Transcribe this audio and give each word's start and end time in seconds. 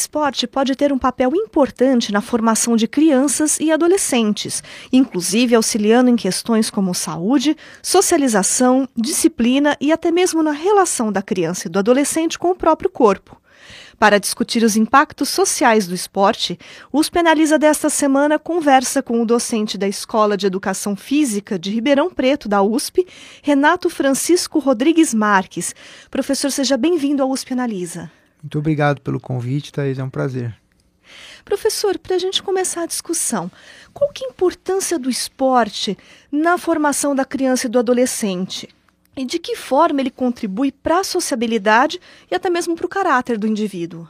Esporte 0.00 0.46
pode 0.46 0.74
ter 0.74 0.92
um 0.92 0.98
papel 0.98 1.30
importante 1.34 2.12
na 2.12 2.20
formação 2.20 2.76
de 2.76 2.88
crianças 2.88 3.60
e 3.60 3.70
adolescentes, 3.70 4.62
inclusive 4.92 5.54
auxiliando 5.54 6.10
em 6.10 6.16
questões 6.16 6.70
como 6.70 6.94
saúde, 6.94 7.56
socialização, 7.82 8.88
disciplina 8.96 9.76
e 9.80 9.92
até 9.92 10.10
mesmo 10.10 10.42
na 10.42 10.52
relação 10.52 11.12
da 11.12 11.22
criança 11.22 11.68
e 11.68 11.70
do 11.70 11.78
adolescente 11.78 12.38
com 12.38 12.50
o 12.50 12.56
próprio 12.56 12.90
corpo. 12.90 13.40
Para 13.98 14.18
discutir 14.18 14.64
os 14.64 14.76
impactos 14.76 15.28
sociais 15.28 15.86
do 15.86 15.94
esporte, 15.94 16.58
o 16.90 17.00
USP 17.00 17.18
Analisa 17.18 17.58
desta 17.58 17.90
semana 17.90 18.38
conversa 18.38 19.02
com 19.02 19.20
o 19.20 19.26
docente 19.26 19.76
da 19.76 19.86
Escola 19.86 20.38
de 20.38 20.46
Educação 20.46 20.96
Física 20.96 21.58
de 21.58 21.70
Ribeirão 21.70 22.08
Preto, 22.08 22.48
da 22.48 22.62
USP, 22.62 23.06
Renato 23.42 23.90
Francisco 23.90 24.58
Rodrigues 24.58 25.12
Marques. 25.12 25.74
Professor, 26.10 26.50
seja 26.50 26.78
bem-vindo 26.78 27.22
ao 27.22 27.30
USP 27.30 27.52
Analisa. 27.52 28.10
Muito 28.42 28.58
obrigado 28.58 29.00
pelo 29.00 29.20
convite, 29.20 29.72
Thaís, 29.72 29.98
é 29.98 30.04
um 30.04 30.10
prazer. 30.10 30.54
Professor, 31.44 31.98
para 31.98 32.16
a 32.16 32.18
gente 32.18 32.42
começar 32.42 32.82
a 32.82 32.86
discussão, 32.86 33.50
qual 33.92 34.12
que 34.12 34.24
é 34.24 34.28
a 34.28 34.30
importância 34.30 34.98
do 34.98 35.10
esporte 35.10 35.96
na 36.30 36.56
formação 36.56 37.14
da 37.14 37.24
criança 37.24 37.66
e 37.66 37.70
do 37.70 37.78
adolescente? 37.78 38.68
E 39.16 39.24
de 39.24 39.38
que 39.38 39.56
forma 39.56 40.00
ele 40.00 40.10
contribui 40.10 40.70
para 40.70 41.00
a 41.00 41.04
sociabilidade 41.04 42.00
e 42.30 42.34
até 42.34 42.48
mesmo 42.48 42.76
para 42.76 42.86
o 42.86 42.88
caráter 42.88 43.36
do 43.36 43.46
indivíduo? 43.46 44.08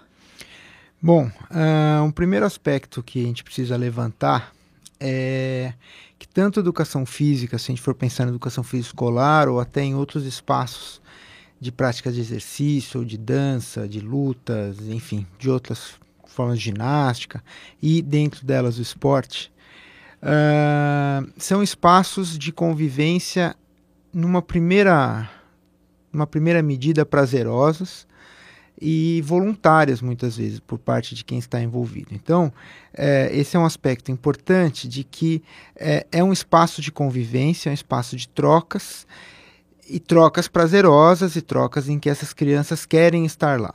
Bom, 1.00 1.26
uh, 1.26 2.04
um 2.04 2.10
primeiro 2.10 2.44
aspecto 2.44 3.02
que 3.02 3.22
a 3.22 3.26
gente 3.26 3.42
precisa 3.42 3.76
levantar 3.76 4.52
é 5.00 5.72
que 6.18 6.28
tanto 6.28 6.60
a 6.60 6.62
educação 6.62 7.06
física, 7.06 7.56
se 7.56 7.70
a 7.70 7.74
gente 7.74 7.82
for 7.82 7.94
pensar 7.94 8.26
na 8.26 8.30
educação 8.30 8.62
física 8.62 8.90
escolar 8.90 9.48
ou 9.48 9.58
até 9.58 9.80
em 9.80 9.94
outros 9.94 10.26
espaços 10.26 11.00
de 11.60 11.70
práticas 11.70 12.14
de 12.14 12.20
exercício, 12.20 13.04
de 13.04 13.18
dança, 13.18 13.86
de 13.86 14.00
lutas, 14.00 14.78
enfim, 14.88 15.26
de 15.38 15.50
outras 15.50 15.92
formas 16.24 16.58
de 16.58 16.64
ginástica 16.64 17.42
e 17.82 18.00
dentro 18.00 18.46
delas 18.46 18.78
o 18.78 18.82
esporte, 18.82 19.52
uh, 20.22 21.30
são 21.36 21.62
espaços 21.62 22.38
de 22.38 22.50
convivência 22.50 23.54
numa 24.12 24.40
primeira, 24.40 25.28
numa 26.12 26.26
primeira 26.26 26.62
medida 26.62 27.04
prazerosos 27.04 28.08
e 28.80 29.20
voluntárias 29.22 30.00
muitas 30.00 30.38
vezes 30.38 30.58
por 30.58 30.78
parte 30.78 31.14
de 31.14 31.22
quem 31.22 31.38
está 31.38 31.60
envolvido. 31.60 32.08
Então, 32.12 32.50
é, 32.94 33.28
esse 33.32 33.54
é 33.54 33.60
um 33.60 33.66
aspecto 33.66 34.10
importante 34.10 34.88
de 34.88 35.04
que 35.04 35.42
é, 35.76 36.06
é 36.10 36.24
um 36.24 36.32
espaço 36.32 36.80
de 36.80 36.90
convivência, 36.90 37.68
é 37.68 37.72
um 37.72 37.74
espaço 37.74 38.16
de 38.16 38.26
trocas 38.26 39.06
e 39.90 39.98
trocas 39.98 40.48
prazerosas 40.48 41.36
e 41.36 41.42
trocas 41.42 41.88
em 41.88 41.98
que 41.98 42.08
essas 42.08 42.32
crianças 42.32 42.86
querem 42.86 43.24
estar 43.24 43.60
lá. 43.60 43.74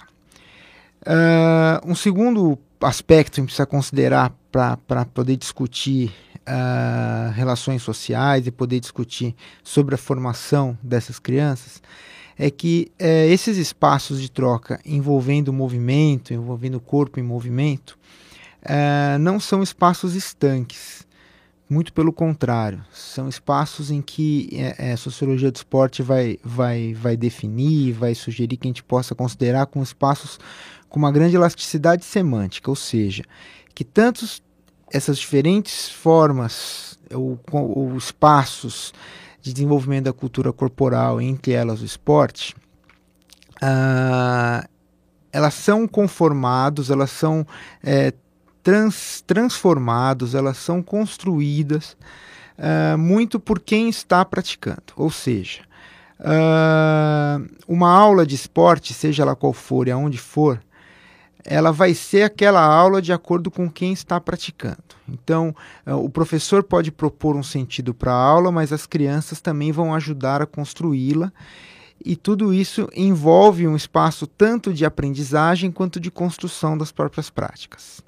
Uh, 1.01 1.91
um 1.91 1.95
segundo 1.95 2.57
aspecto 2.81 3.35
que 3.35 3.43
precisa 3.43 3.65
considerar 3.65 4.33
para 4.51 5.05
poder 5.05 5.35
discutir 5.35 6.11
uh, 6.47 7.31
relações 7.33 7.81
sociais 7.81 8.47
e 8.47 8.51
poder 8.51 8.79
discutir 8.79 9.35
sobre 9.63 9.95
a 9.95 9.97
formação 9.97 10.77
dessas 10.81 11.19
crianças 11.19 11.81
é 12.37 12.49
que 12.49 12.91
uh, 12.99 13.31
esses 13.31 13.57
espaços 13.57 14.21
de 14.21 14.29
troca 14.29 14.79
envolvendo 14.85 15.53
movimento, 15.53 16.33
envolvendo 16.33 16.79
corpo 16.79 17.19
em 17.19 17.23
movimento, 17.23 17.97
uh, 18.63 19.17
não 19.19 19.39
são 19.39 19.63
espaços 19.63 20.15
estanques. 20.15 21.04
Muito 21.67 21.91
pelo 21.93 22.13
contrário, 22.13 22.85
são 22.91 23.27
espaços 23.27 23.89
em 23.89 23.99
que 23.99 24.49
é, 24.53 24.89
é, 24.89 24.91
a 24.93 24.97
sociologia 24.97 25.51
do 25.51 25.55
esporte 25.55 26.03
vai, 26.03 26.37
vai, 26.43 26.93
vai 26.93 27.17
definir, 27.17 27.93
vai 27.93 28.13
sugerir 28.13 28.55
que 28.57 28.67
a 28.67 28.69
gente 28.69 28.83
possa 28.83 29.15
considerar 29.15 29.65
como 29.65 29.83
espaços 29.83 30.39
com 30.87 30.99
uma 30.99 31.11
grande 31.11 31.35
elasticidade 31.35 32.05
semântica, 32.05 32.69
ou 32.69 32.75
seja, 32.75 33.23
que 33.73 33.83
tantos 33.83 34.43
essas 34.93 35.17
diferentes 35.17 35.89
formas 35.89 36.99
ou, 37.11 37.39
ou 37.51 37.97
espaços 37.97 38.93
de 39.41 39.51
desenvolvimento 39.51 40.05
da 40.05 40.13
cultura 40.13 40.53
corporal, 40.53 41.19
entre 41.19 41.53
elas 41.53 41.81
o 41.81 41.85
esporte, 41.85 42.55
uh, 43.55 44.67
elas 45.31 45.53
são 45.55 45.87
conformados, 45.87 46.89
elas 46.89 47.09
são 47.09 47.45
é, 47.83 48.13
trans, 48.65 49.21
transformados, 49.21 50.33
elas 50.33 50.57
são 50.57 50.81
construídas 50.81 51.95
uh, 52.57 52.97
muito 52.97 53.39
por 53.39 53.59
quem 53.59 53.87
está 53.87 54.25
praticando. 54.25 54.91
Ou 54.95 55.11
seja, 55.11 55.61
uh, 56.19 57.47
uma 57.67 57.91
aula 57.91 58.25
de 58.25 58.33
esporte, 58.33 58.91
seja 58.91 59.21
ela 59.21 59.35
qual 59.35 59.53
for 59.53 59.87
e 59.87 59.91
aonde 59.91 60.17
for, 60.17 60.59
ela 61.43 61.71
vai 61.71 61.93
ser 61.93 62.23
aquela 62.23 62.65
aula 62.65 63.03
de 63.03 63.13
acordo 63.13 63.51
com 63.51 63.69
quem 63.69 63.93
está 63.93 64.19
praticando. 64.19 64.83
Então, 65.07 65.55
uh, 65.85 65.93
o 65.93 66.09
professor 66.09 66.63
pode 66.63 66.91
propor 66.91 67.35
um 67.35 67.43
sentido 67.43 67.93
para 67.93 68.13
a 68.13 68.19
aula, 68.19 68.51
mas 68.51 68.73
as 68.73 68.87
crianças 68.87 69.39
também 69.39 69.71
vão 69.71 69.93
ajudar 69.93 70.41
a 70.41 70.47
construí-la. 70.47 71.31
E 72.03 72.15
tudo 72.15 72.51
isso 72.51 72.89
envolve 72.95 73.67
um 73.67 73.75
espaço 73.75 74.25
tanto 74.25 74.73
de 74.73 74.85
aprendizagem 74.85 75.71
quanto 75.71 75.99
de 75.99 76.09
construção 76.09 76.75
das 76.75 76.91
próprias 76.91 77.29
práticas 77.29 78.03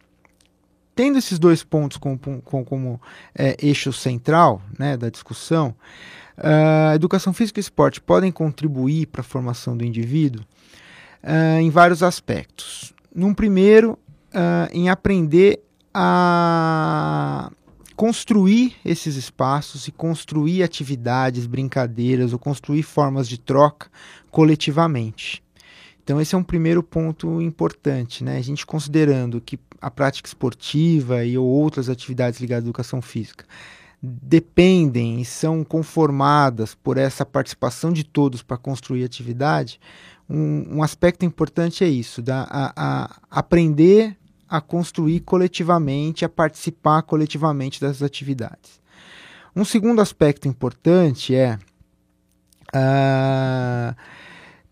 tendo 0.97 1.19
esses 1.19 1.37
dois 1.37 1.63
pontos 1.63 1.95
como, 1.95 2.17
como, 2.17 2.65
como 2.65 3.01
é, 3.35 3.55
eixo 3.61 3.93
central 3.93 4.59
né, 4.77 4.97
da 4.97 5.09
discussão, 5.09 5.75
uh, 6.39 6.95
educação 6.95 7.31
física 7.31 7.59
e 7.59 7.61
esporte 7.61 8.01
podem 8.01 8.31
contribuir 8.31 9.05
para 9.05 9.21
a 9.21 9.23
formação 9.23 9.77
do 9.77 9.85
indivíduo 9.85 10.43
uh, 11.23 11.59
em 11.59 11.69
vários 11.69 12.01
aspectos. 12.01 12.95
Num 13.13 13.31
primeiro, 13.31 13.91
uh, 13.93 14.73
em 14.73 14.89
aprender 14.89 15.61
a 15.93 17.51
construir 17.95 18.75
esses 18.83 19.15
espaços 19.15 19.87
e 19.87 19.91
construir 19.91 20.63
atividades, 20.63 21.45
brincadeiras 21.45 22.33
ou 22.33 22.39
construir 22.39 22.81
formas 22.81 23.29
de 23.29 23.39
troca 23.39 23.87
coletivamente. 24.31 25.43
Então, 26.03 26.21
esse 26.21 26.33
é 26.33 26.37
um 26.37 26.43
primeiro 26.43 26.81
ponto 26.81 27.41
importante, 27.41 28.23
né? 28.23 28.37
A 28.37 28.41
gente 28.41 28.65
considerando 28.65 29.41
que 29.41 29.59
a 29.81 29.91
prática 29.91 30.27
esportiva 30.27 31.23
e 31.23 31.37
ou 31.37 31.45
outras 31.45 31.89
atividades 31.89 32.39
ligadas 32.39 32.63
à 32.63 32.67
educação 32.67 33.01
física 33.01 33.45
dependem 34.01 35.19
e 35.19 35.25
são 35.25 35.63
conformadas 35.63 36.75
por 36.75 36.97
essa 36.97 37.25
participação 37.25 37.91
de 37.91 38.03
todos 38.03 38.43
para 38.43 38.57
construir 38.57 39.03
atividade, 39.03 39.79
um, 40.29 40.77
um, 40.77 40.83
aspecto 40.83 41.25
importante 41.25 41.83
é 41.83 41.87
isso, 41.87 42.21
da, 42.21 42.43
a, 42.49 42.73
a 42.75 43.19
aprender 43.31 44.15
a 44.49 44.61
construir 44.61 45.21
coletivamente, 45.21 46.23
a 46.23 46.29
participar 46.29 47.01
coletivamente 47.01 47.81
dessas 47.81 48.01
atividades. 48.01 48.79
Um 49.55 49.65
segundo 49.65 50.01
aspecto 50.01 50.47
importante 50.47 51.35
é, 51.35 51.59
uh, 52.73 53.95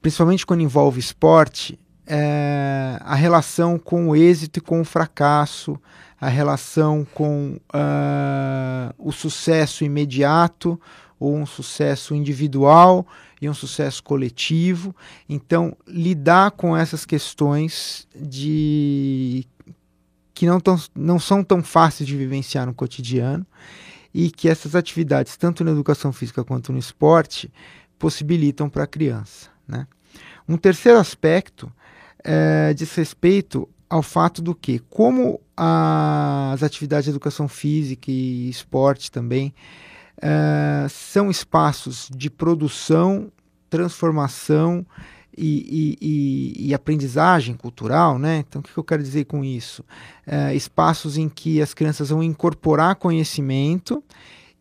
principalmente 0.01 0.45
quando 0.45 0.61
envolve 0.61 0.99
esporte, 0.99 1.77
é, 2.07 2.97
a 3.01 3.15
relação 3.15 3.77
com 3.77 4.09
o 4.09 4.15
êxito 4.15 4.59
e 4.59 4.61
com 4.61 4.81
o 4.81 4.85
fracasso, 4.85 5.79
a 6.19 6.27
relação 6.27 7.05
com 7.13 7.59
uh, 7.73 8.93
o 8.97 9.11
sucesso 9.11 9.83
imediato 9.83 10.79
ou 11.19 11.35
um 11.35 11.45
sucesso 11.45 12.13
individual 12.13 13.05
e 13.41 13.49
um 13.49 13.53
sucesso 13.53 14.03
coletivo. 14.03 14.95
Então, 15.27 15.75
lidar 15.87 16.51
com 16.51 16.75
essas 16.75 17.05
questões 17.05 18.07
de 18.15 19.45
que 20.33 20.45
não, 20.45 20.59
tão, 20.59 20.77
não 20.93 21.17
são 21.17 21.43
tão 21.43 21.63
fáceis 21.63 22.07
de 22.07 22.15
vivenciar 22.15 22.65
no 22.65 22.73
cotidiano 22.73 23.45
e 24.13 24.29
que 24.29 24.49
essas 24.49 24.75
atividades, 24.75 25.37
tanto 25.37 25.63
na 25.63 25.71
educação 25.71 26.11
física 26.11 26.43
quanto 26.43 26.73
no 26.73 26.79
esporte, 26.79 27.51
possibilitam 27.97 28.69
para 28.69 28.83
a 28.83 28.87
criança. 28.87 29.49
Né? 29.67 29.87
Um 30.47 30.57
terceiro 30.57 30.99
aspecto 30.99 31.71
é, 32.25 32.73
diz 32.73 32.93
respeito 32.95 33.69
ao 33.87 34.01
fato 34.01 34.41
do 34.41 34.55
que, 34.55 34.79
como 34.89 35.39
as 35.55 36.63
atividades 36.63 37.05
de 37.05 37.11
educação 37.11 37.47
física 37.47 38.11
e 38.11 38.49
esporte 38.49 39.11
também 39.11 39.53
é, 40.21 40.87
são 40.89 41.29
espaços 41.29 42.09
de 42.13 42.29
produção, 42.29 43.31
transformação 43.69 44.85
e, 45.37 45.97
e, 46.01 46.67
e, 46.69 46.73
aprendizagem 46.73 47.55
cultural, 47.55 48.17
né? 48.17 48.37
Então, 48.47 48.61
o 48.61 48.63
que 48.63 48.77
eu 48.77 48.83
quero 48.83 49.03
dizer 49.03 49.25
com 49.25 49.43
isso? 49.43 49.83
É, 50.25 50.55
espaços 50.55 51.17
em 51.17 51.27
que 51.27 51.61
as 51.61 51.73
crianças 51.73 52.09
vão 52.09 52.23
incorporar 52.23 52.95
conhecimento 52.95 54.01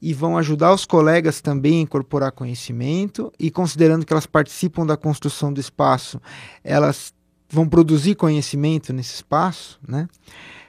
e 0.03 0.13
vão 0.13 0.37
ajudar 0.37 0.75
os 0.75 0.85
colegas 0.85 1.41
também 1.41 1.79
a 1.79 1.83
incorporar 1.83 2.33
conhecimento 2.33 3.33
e 3.39 3.51
considerando 3.51 4.05
que 4.05 4.13
elas 4.13 4.27
participam 4.27 4.85
da 4.85 4.97
construção 4.97 5.53
do 5.53 5.61
espaço, 5.61 6.21
elas 6.63 7.14
vão 7.49 7.69
produzir 7.69 8.15
conhecimento 8.15 8.93
nesse 8.93 9.15
espaço, 9.15 9.79
né? 9.87 10.09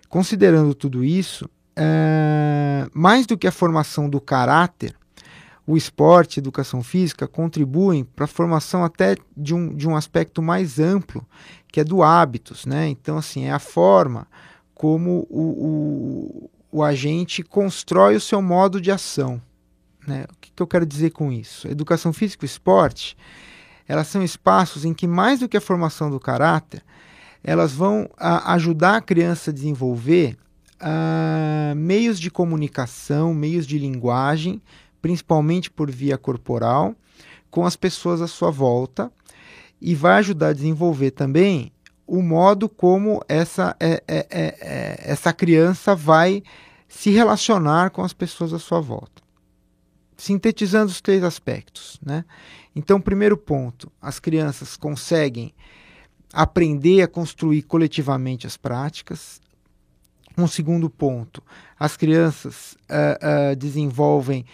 Considerando 0.10 0.74
tudo 0.74 1.04
isso, 1.04 1.50
é, 1.76 2.88
mais 2.94 3.26
do 3.26 3.38
que 3.38 3.48
a 3.48 3.52
formação 3.52 4.10
do 4.10 4.22
caráter, 4.22 4.96
o 5.68 5.76
esporte, 5.76 6.40
a 6.40 6.42
educação 6.42 6.84
física 6.84 7.28
contribuem 7.28 8.04
para 8.04 8.26
a 8.26 8.28
formação 8.28 8.84
até 8.84 9.18
de 9.36 9.54
um, 9.54 9.74
de 9.76 9.88
um 9.88 9.96
aspecto 9.96 10.42
mais 10.42 10.80
amplo, 10.80 11.26
que 11.72 11.80
é 11.80 11.84
do 11.84 12.04
hábitos, 12.04 12.66
né? 12.66 12.88
Então, 12.88 13.18
assim, 13.18 13.46
é 13.46 13.52
a 13.52 13.60
forma 13.60 14.28
como 14.74 15.26
o, 15.30 15.42
o, 15.42 16.50
o 16.72 16.84
agente 16.84 17.42
constrói 17.42 18.16
o 18.16 18.22
seu 18.22 18.42
modo 18.42 18.80
de 18.80 18.92
ação. 18.92 19.42
Né? 20.06 20.26
O 20.32 20.36
que, 20.40 20.52
que 20.52 20.62
eu 20.62 20.68
quero 20.68 20.86
dizer 20.86 21.12
com 21.12 21.32
isso? 21.32 21.68
educação 21.68 22.14
física 22.14 22.46
e 22.46 22.48
esporte, 22.48 23.18
elas 23.88 24.08
são 24.08 24.24
espaços 24.24 24.86
em 24.86 24.94
que, 24.94 25.08
mais 25.08 25.40
do 25.40 25.50
que 25.50 25.58
a 25.58 25.62
formação 25.62 26.10
do 26.10 26.20
caráter, 26.20 26.84
elas 27.44 27.74
vão 27.74 28.10
a, 28.18 28.54
ajudar 28.54 28.98
a 28.98 29.02
criança 29.02 29.52
a 29.52 29.54
desenvolver 29.54 30.36
a, 30.80 31.74
meios 31.76 32.20
de 32.20 32.32
comunicação, 32.32 33.34
meios 33.34 33.68
de 33.68 33.78
linguagem, 33.78 34.62
principalmente 35.02 35.70
por 35.70 35.92
via 35.92 36.18
corporal, 36.18 36.96
com 37.52 37.66
as 37.66 37.76
pessoas 37.76 38.22
à 38.22 38.28
sua 38.28 38.50
volta, 38.50 39.12
e 39.80 39.94
vai 39.94 40.20
ajudar 40.20 40.50
a 40.50 40.54
desenvolver 40.54 41.12
também 41.12 41.72
o 42.08 42.22
modo 42.22 42.68
como 42.70 43.24
essa, 43.28 43.76
é, 43.80 44.04
é, 44.08 44.28
é, 44.30 44.56
é 44.62 45.12
essa 45.12 45.34
criança 45.34 45.96
vai 45.96 46.44
se 46.88 47.10
relacionar 47.10 47.90
com 47.90 48.02
as 48.04 48.14
pessoas 48.14 48.54
à 48.54 48.60
sua 48.60 48.80
volta. 48.80 49.24
Sintetizando 50.16 50.92
os 50.92 51.02
três 51.02 51.24
aspectos. 51.24 52.00
Né? 52.04 52.24
Então, 52.76 53.00
primeiro 53.00 53.38
ponto: 53.38 53.92
as 54.02 54.20
crianças 54.20 54.76
conseguem 54.76 55.54
aprender 56.34 57.02
a 57.02 57.08
construir 57.08 57.64
coletivamente 57.64 58.46
as 58.46 58.58
práticas. 58.58 59.40
Um 60.38 60.48
segundo 60.48 60.90
ponto: 60.90 61.42
as 61.80 61.96
crianças 61.96 62.74
uh, 62.90 63.54
uh, 63.54 63.56
desenvolvem 63.56 64.46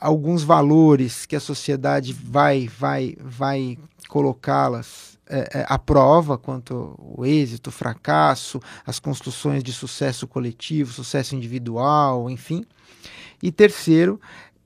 alguns 0.00 0.42
valores 0.42 1.26
que 1.26 1.36
a 1.36 1.40
sociedade 1.40 2.12
vai, 2.12 2.66
vai, 2.66 3.14
vai 3.20 3.78
colocá-las 4.08 5.12
é, 5.28 5.60
é, 5.60 5.66
a 5.68 5.78
prova 5.78 6.36
quanto 6.36 6.94
o 6.98 7.24
êxito, 7.24 7.70
o 7.70 7.72
fracasso, 7.72 8.60
as 8.84 8.98
construções 8.98 9.62
de 9.62 9.72
sucesso 9.72 10.26
coletivo, 10.26 10.92
sucesso 10.92 11.36
individual, 11.36 12.28
enfim. 12.28 12.64
E 13.42 13.52
terceiro, 13.52 14.20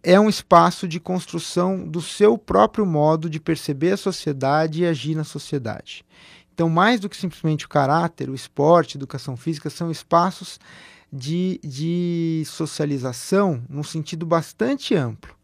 é 0.07 0.21
um 0.21 0.29
espaço 0.29 0.87
de 0.87 1.01
construção 1.01 1.85
do 1.85 2.01
seu 2.01 2.39
próprio 2.39 2.87
modo 2.87 3.29
de 3.29 3.41
perceber 3.41 3.91
a 3.91 3.97
sociedade 3.97 4.83
e 4.83 4.87
agir 4.87 5.17
na 5.17 5.25
sociedade. 5.25 6.05
Então, 6.55 6.69
mais 6.71 7.01
do 7.01 7.09
que 7.09 7.17
simplesmente 7.17 7.67
o 7.67 7.69
caráter, 7.69 8.31
o 8.31 8.35
esporte, 8.35 8.97
a 8.97 9.01
educação 9.01 9.37
física, 9.37 9.69
são 9.69 9.91
espaços 9.91 10.61
de, 11.13 11.59
de 11.65 12.45
socialização 12.47 13.61
num 13.69 13.83
sentido 13.83 14.25
bastante 14.25 14.95
amplo 14.95 15.35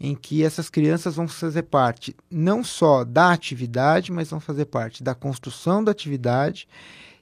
em 0.00 0.16
que 0.16 0.42
essas 0.42 0.68
crianças 0.68 1.14
vão 1.14 1.28
fazer 1.28 1.62
parte 1.62 2.16
não 2.28 2.64
só 2.64 3.04
da 3.04 3.30
atividade, 3.30 4.10
mas 4.10 4.30
vão 4.30 4.40
fazer 4.40 4.64
parte 4.64 5.00
da 5.00 5.14
construção 5.14 5.82
da 5.82 5.92
atividade, 5.92 6.66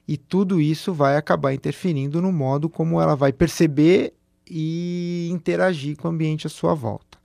e 0.07 0.17
tudo 0.17 0.59
isso 0.59 0.91
vai 0.91 1.15
acabar 1.15 1.53
interferindo 1.53 2.19
no 2.23 2.31
modo 2.31 2.67
como 2.67 2.99
ela 2.99 3.15
vai 3.15 3.31
perceber 3.31 4.15
e 4.51 5.29
interagir 5.31 5.95
com 5.97 6.09
o 6.09 6.11
ambiente 6.11 6.45
à 6.45 6.49
sua 6.49 6.73
volta. 6.73 7.17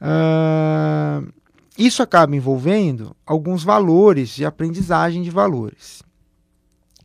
Uh, 0.00 1.32
isso 1.76 2.02
acaba 2.02 2.34
envolvendo 2.34 3.16
alguns 3.24 3.62
valores 3.62 4.30
de 4.30 4.44
aprendizagem 4.44 5.22
de 5.22 5.30
valores. 5.30 6.02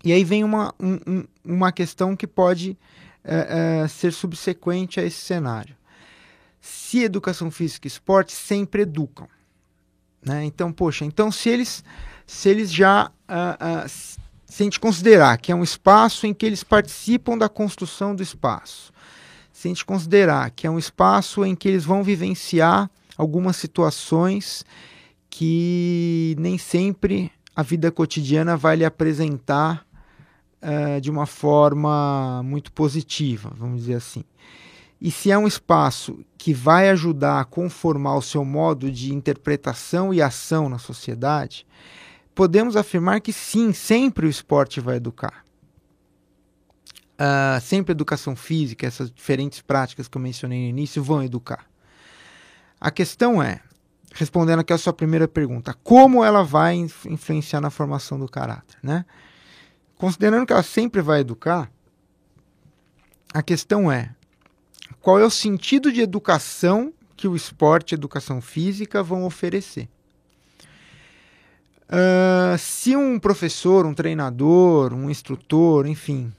E 0.03 0.11
aí 0.11 0.23
vem 0.23 0.43
uma, 0.43 0.73
um, 0.79 1.23
uma 1.45 1.71
questão 1.71 2.15
que 2.15 2.27
pode 2.27 2.77
uh, 3.23 3.85
uh, 3.85 3.87
ser 3.87 4.11
subsequente 4.11 4.99
a 4.99 5.03
esse 5.03 5.21
cenário 5.21 5.75
se 6.63 7.03
educação 7.03 7.51
física 7.51 7.85
e 7.85 7.89
esporte 7.89 8.31
sempre 8.31 8.83
educam. 8.83 9.27
Né? 10.25 10.45
Então, 10.45 10.71
poxa, 10.71 11.03
então 11.03 11.29
se 11.29 11.49
eles, 11.49 11.83
se 12.25 12.47
eles 12.47 12.71
já. 12.71 13.11
Uh, 13.27 13.89
se 14.45 14.61
a 14.61 14.65
gente 14.65 14.79
considerar 14.79 15.37
que 15.39 15.51
é 15.51 15.55
um 15.55 15.63
espaço 15.63 16.27
em 16.27 16.33
que 16.33 16.45
eles 16.45 16.63
participam 16.63 17.35
da 17.35 17.49
construção 17.49 18.15
do 18.15 18.21
espaço, 18.21 18.92
se 19.63 19.67
a 19.67 19.69
gente 19.69 19.85
considerar 19.85 20.51
que 20.51 20.67
é 20.67 20.69
um 20.69 20.77
espaço 20.77 21.45
em 21.45 21.55
que 21.55 21.69
eles 21.69 21.85
vão 21.85 22.03
vivenciar 22.03 22.89
algumas 23.17 23.55
situações 23.55 24.65
que 25.29 26.35
nem 26.37 26.57
sempre 26.57 27.31
a 27.55 27.63
vida 27.63 27.89
cotidiana 27.89 28.57
vai 28.57 28.75
lhe 28.75 28.83
apresentar 28.83 29.85
uh, 30.61 30.99
de 30.99 31.09
uma 31.09 31.25
forma 31.25 32.41
muito 32.43 32.73
positiva, 32.73 33.53
vamos 33.55 33.81
dizer 33.81 33.95
assim. 33.95 34.25
E 34.99 35.09
se 35.09 35.31
é 35.31 35.37
um 35.37 35.47
espaço 35.47 36.19
que 36.37 36.53
vai 36.53 36.89
ajudar 36.89 37.39
a 37.39 37.45
conformar 37.45 38.17
o 38.17 38.21
seu 38.21 38.43
modo 38.43 38.91
de 38.91 39.13
interpretação 39.13 40.13
e 40.13 40.21
ação 40.21 40.67
na 40.67 40.77
sociedade, 40.77 41.65
podemos 42.35 42.75
afirmar 42.75 43.21
que 43.21 43.31
sim, 43.31 43.71
sempre 43.71 44.25
o 44.25 44.29
esporte 44.29 44.81
vai 44.81 44.97
educar. 44.97 45.42
Uh, 47.23 47.61
sempre 47.61 47.93
educação 47.93 48.35
física, 48.35 48.85
essas 48.85 49.09
diferentes 49.09 49.61
práticas 49.61 50.09
que 50.09 50.17
eu 50.17 50.21
mencionei 50.21 50.59
no 50.59 50.67
início, 50.67 51.01
vão 51.01 51.23
educar. 51.23 51.65
A 52.81 52.91
questão 52.91 53.41
é, 53.41 53.61
respondendo 54.13 54.59
aqui 54.59 54.73
a 54.73 54.77
sua 54.77 54.91
primeira 54.91 55.25
pergunta, 55.25 55.73
como 55.85 56.21
ela 56.21 56.43
vai 56.43 56.75
influenciar 56.75 57.61
na 57.61 57.69
formação 57.69 58.19
do 58.19 58.27
caráter, 58.27 58.77
né? 58.83 59.05
Considerando 59.95 60.45
que 60.45 60.51
ela 60.51 60.63
sempre 60.63 61.01
vai 61.01 61.21
educar, 61.21 61.71
a 63.33 63.41
questão 63.41 63.89
é, 63.89 64.13
qual 64.99 65.17
é 65.17 65.23
o 65.23 65.29
sentido 65.29 65.93
de 65.93 66.01
educação 66.01 66.91
que 67.15 67.27
o 67.27 67.37
esporte 67.37 67.91
e 67.91 67.95
a 67.95 67.97
educação 67.97 68.41
física 68.41 69.01
vão 69.01 69.23
oferecer. 69.23 69.87
Uh, 71.87 72.57
se 72.57 72.97
um 72.97 73.17
professor, 73.17 73.85
um 73.85 73.93
treinador, 73.93 74.93
um 74.93 75.09
instrutor, 75.09 75.87
enfim, 75.87 76.33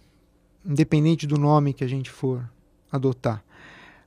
independente 0.64 1.26
do 1.26 1.38
nome 1.38 1.74
que 1.74 1.84
a 1.84 1.88
gente 1.88 2.10
for 2.10 2.48
adotar, 2.90 3.44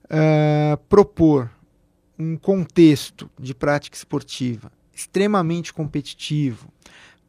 uh, 0.05 0.77
propor 0.89 1.49
um 2.17 2.35
contexto 2.35 3.29
de 3.39 3.53
prática 3.53 3.95
esportiva 3.95 4.71
extremamente 4.97 5.71
competitivo, 5.71 6.67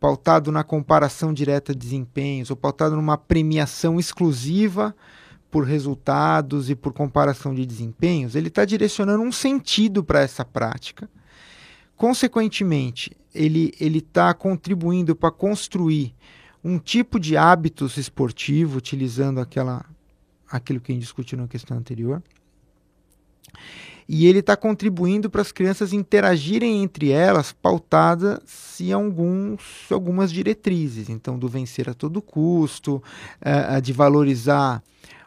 pautado 0.00 0.50
na 0.50 0.64
comparação 0.64 1.35
direta 1.35 1.75
de 1.75 1.79
desempenhos, 1.79 2.50
ou 2.50 2.57
pautado 2.57 2.97
numa 2.97 3.19
premiação 3.19 4.00
exclusiva 4.00 4.97
por 5.50 5.64
resultados 5.64 6.71
e 6.71 6.75
por 6.75 6.93
comparação 6.93 7.55
de 7.55 7.67
desempenhos, 7.67 8.35
ele 8.35 8.49
está 8.49 8.64
direcionando 8.64 9.23
um 9.23 9.33
sentido 9.33 10.03
para 10.03 10.21
essa 10.21 10.45
prática. 10.45 11.09
Consequentemente, 11.97 13.17
ele 13.35 13.75
está 13.81 14.33
contribuindo 14.33 15.14
para 15.14 15.31
construir 15.31 16.14
um 16.62 16.79
tipo 16.79 17.19
de 17.19 17.37
hábitos 17.37 17.97
esportivo, 17.97 18.79
utilizando 18.79 19.41
aquela, 19.41 19.85
aquilo 20.50 20.81
que 20.81 20.93
a 20.93 20.95
gente 20.95 21.03
discutiu 21.03 21.38
na 21.38 21.49
questão 21.49 21.77
anterior. 21.77 22.23
E 24.09 24.27
ele 24.27 24.38
está 24.38 24.57
contribuindo 24.57 25.29
para 25.29 25.43
as 25.43 25.53
crianças 25.53 25.93
interagirem 25.93 26.83
entre 26.83 27.11
elas, 27.11 27.53
pautadas 27.53 28.81
em 28.81 28.91
alguns, 28.91 29.61
algumas 29.91 30.33
diretrizes. 30.33 31.11
Então, 31.11 31.38
do 31.38 31.47
vencer 31.47 31.91
a 31.91 31.95
todo 31.95 32.23
custo, 32.23 33.03
uh, 33.43 33.81
de 33.83 33.93
valorizar 33.93 34.83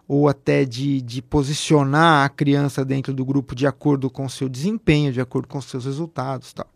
ou 0.08 0.28
até 0.28 0.66
de, 0.66 1.00
de 1.00 1.22
posicionar 1.22 2.26
a 2.26 2.30
criança 2.30 2.84
dentro 2.84 3.14
do 3.14 3.24
grupo 3.24 3.54
de 3.54 3.68
acordo 3.68 4.10
com 4.10 4.28
seu 4.28 4.50
desempenho, 4.50 5.14
de 5.14 5.22
acordo 5.22 5.48
com 5.48 5.62
seus 5.62 5.86
resultados. 5.86 6.52
Tal. 6.52 6.68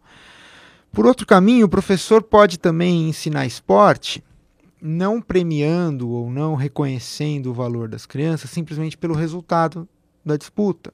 Por 0.92 1.06
outro 1.06 1.26
caminho, 1.26 1.66
o 1.66 1.70
professor 1.70 2.24
pode 2.24 2.58
também 2.58 3.10
ensinar 3.10 3.46
esporte, 3.46 4.24
não 4.82 5.22
premiando 5.22 6.10
ou 6.10 6.30
não 6.30 6.56
reconhecendo 6.56 7.48
o 7.48 7.54
valor 7.54 7.88
das 7.88 8.06
crianças 8.06 8.50
simplesmente 8.50 8.98
pelo 8.98 9.14
resultado 9.14 9.88
da 10.24 10.38
disputa. 10.38 10.94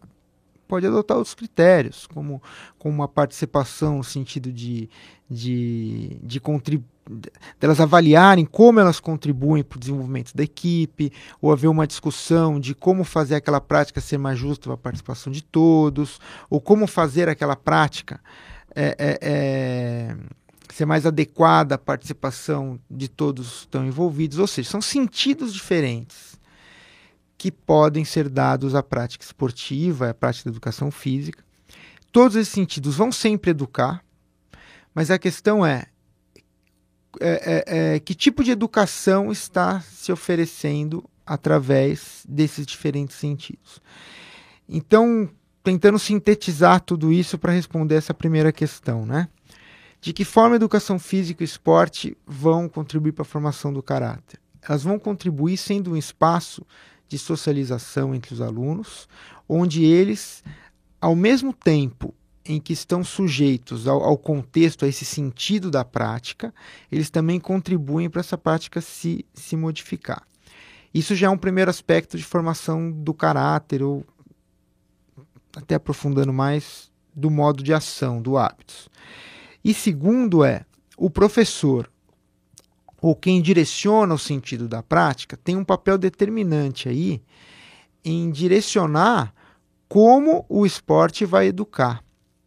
Pode 0.67 0.87
adotar 0.87 1.17
outros 1.17 1.35
critérios, 1.35 2.07
como, 2.07 2.41
como 2.79 2.95
uma 2.95 3.07
participação 3.07 3.97
no 3.97 4.03
sentido 4.03 4.51
de, 4.53 4.89
de, 5.29 6.17
de 6.23 6.39
contribuir 6.39 6.89
delas 7.59 7.79
avaliarem 7.79 8.45
como 8.45 8.79
elas 8.79 8.99
contribuem 8.99 9.63
para 9.63 9.75
o 9.75 9.79
desenvolvimento 9.79 10.35
da 10.35 10.43
equipe, 10.43 11.11
ou 11.41 11.51
haver 11.51 11.67
uma 11.67 11.87
discussão 11.87 12.59
de 12.59 12.73
como 12.73 13.03
fazer 13.03 13.35
aquela 13.35 13.59
prática 13.59 13.99
ser 13.99 14.17
mais 14.17 14.37
justa 14.37 14.65
para 14.65 14.73
a 14.73 14.77
participação 14.77 15.31
de 15.31 15.43
todos, 15.43 16.19
ou 16.49 16.61
como 16.61 16.87
fazer 16.87 17.27
aquela 17.27 17.55
prática 17.55 18.19
é, 18.75 18.95
é, 18.97 19.19
é, 19.21 20.17
ser 20.73 20.85
mais 20.85 21.05
adequada 21.05 21.75
à 21.75 21.77
participação 21.77 22.79
de 22.89 23.07
todos 23.07 23.47
que 23.47 23.57
estão 23.59 23.85
envolvidos. 23.85 24.39
Ou 24.39 24.47
seja, 24.47 24.69
são 24.69 24.81
sentidos 24.81 25.53
diferentes 25.53 26.39
que 27.37 27.51
podem 27.51 28.05
ser 28.05 28.29
dados 28.29 28.75
à 28.75 28.83
prática 28.83 29.25
esportiva, 29.25 30.09
à 30.09 30.13
prática 30.13 30.49
da 30.49 30.53
educação 30.53 30.91
física. 30.91 31.43
Todos 32.11 32.35
esses 32.35 32.53
sentidos 32.53 32.97
vão 32.97 33.11
sempre 33.11 33.51
educar, 33.51 34.03
mas 34.93 35.09
a 35.09 35.17
questão 35.17 35.65
é, 35.65 35.85
é, 37.19 37.63
é, 37.65 37.95
é 37.95 37.99
que 37.99 38.13
tipo 38.13 38.43
de 38.43 38.51
educação 38.51 39.31
está 39.31 39.81
se 39.81 40.11
oferecendo 40.11 41.03
através 41.25 42.23
desses 42.27 42.65
diferentes 42.65 43.15
sentidos. 43.15 43.81
Então, 44.67 45.29
tentando 45.63 45.97
sintetizar 45.97 46.81
tudo 46.81 47.11
isso 47.11 47.37
para 47.37 47.53
responder 47.53 47.95
essa 47.95 48.13
primeira 48.13 48.51
questão, 48.51 49.05
né? 49.05 49.27
De 50.01 50.13
que 50.13 50.25
forma 50.25 50.55
a 50.55 50.57
educação 50.57 50.97
física 50.97 51.43
e 51.43 51.45
esporte 51.45 52.17
vão 52.25 52.67
contribuir 52.67 53.11
para 53.11 53.21
a 53.21 53.25
formação 53.25 53.71
do 53.71 53.83
caráter? 53.83 54.39
Elas 54.59 54.81
vão 54.81 54.97
contribuir 54.97 55.57
sendo 55.57 55.91
um 55.91 55.97
espaço 55.97 56.65
de 57.07 57.19
socialização 57.19 58.15
entre 58.15 58.33
os 58.33 58.41
alunos, 58.41 59.07
onde 59.47 59.83
eles, 59.83 60.43
ao 60.99 61.15
mesmo 61.15 61.53
tempo 61.53 62.15
em 62.43 62.59
que 62.59 62.73
estão 62.73 63.03
sujeitos 63.03 63.87
ao, 63.87 64.01
ao, 64.01 64.17
contexto, 64.17 64.85
a 64.85 64.87
esse 64.87 65.05
sentido 65.05 65.69
da 65.69 65.85
prática, 65.85 66.51
eles 66.91 67.11
também 67.11 67.39
contribuem 67.39 68.09
para 68.09 68.21
essa 68.21 68.37
prática 68.37 68.81
se, 68.81 69.23
se 69.35 69.55
modificar. 69.55 70.23
Isso 70.91 71.13
já 71.13 71.27
é 71.27 71.29
um 71.29 71.37
primeiro 71.37 71.69
aspecto 71.69 72.17
de 72.17 72.23
formação 72.23 72.91
do 72.91 73.13
caráter, 73.13 73.83
ou 73.83 74.03
até 75.55 75.75
aprofundando 75.75 76.33
mais, 76.33 76.91
do 77.15 77.29
modo 77.29 77.61
de 77.61 77.71
ação, 77.71 78.19
do 78.19 78.35
hábitos. 78.35 78.89
E 79.63 79.73
segundo 79.73 80.43
é, 80.43 80.65
o 80.97 81.09
professor 81.09 81.89
ou 83.01 83.15
quem 83.15 83.41
direciona 83.41 84.13
o 84.13 84.19
sentido 84.19 84.67
da 84.67 84.83
prática 84.83 85.35
tem 85.35 85.55
um 85.55 85.63
papel 85.63 85.97
determinante 85.97 86.87
aí 86.87 87.21
em 88.05 88.29
direcionar 88.29 89.33
como 89.89 90.45
o 90.47 90.65
esporte 90.65 91.25
vai 91.25 91.47
educar 91.47 92.03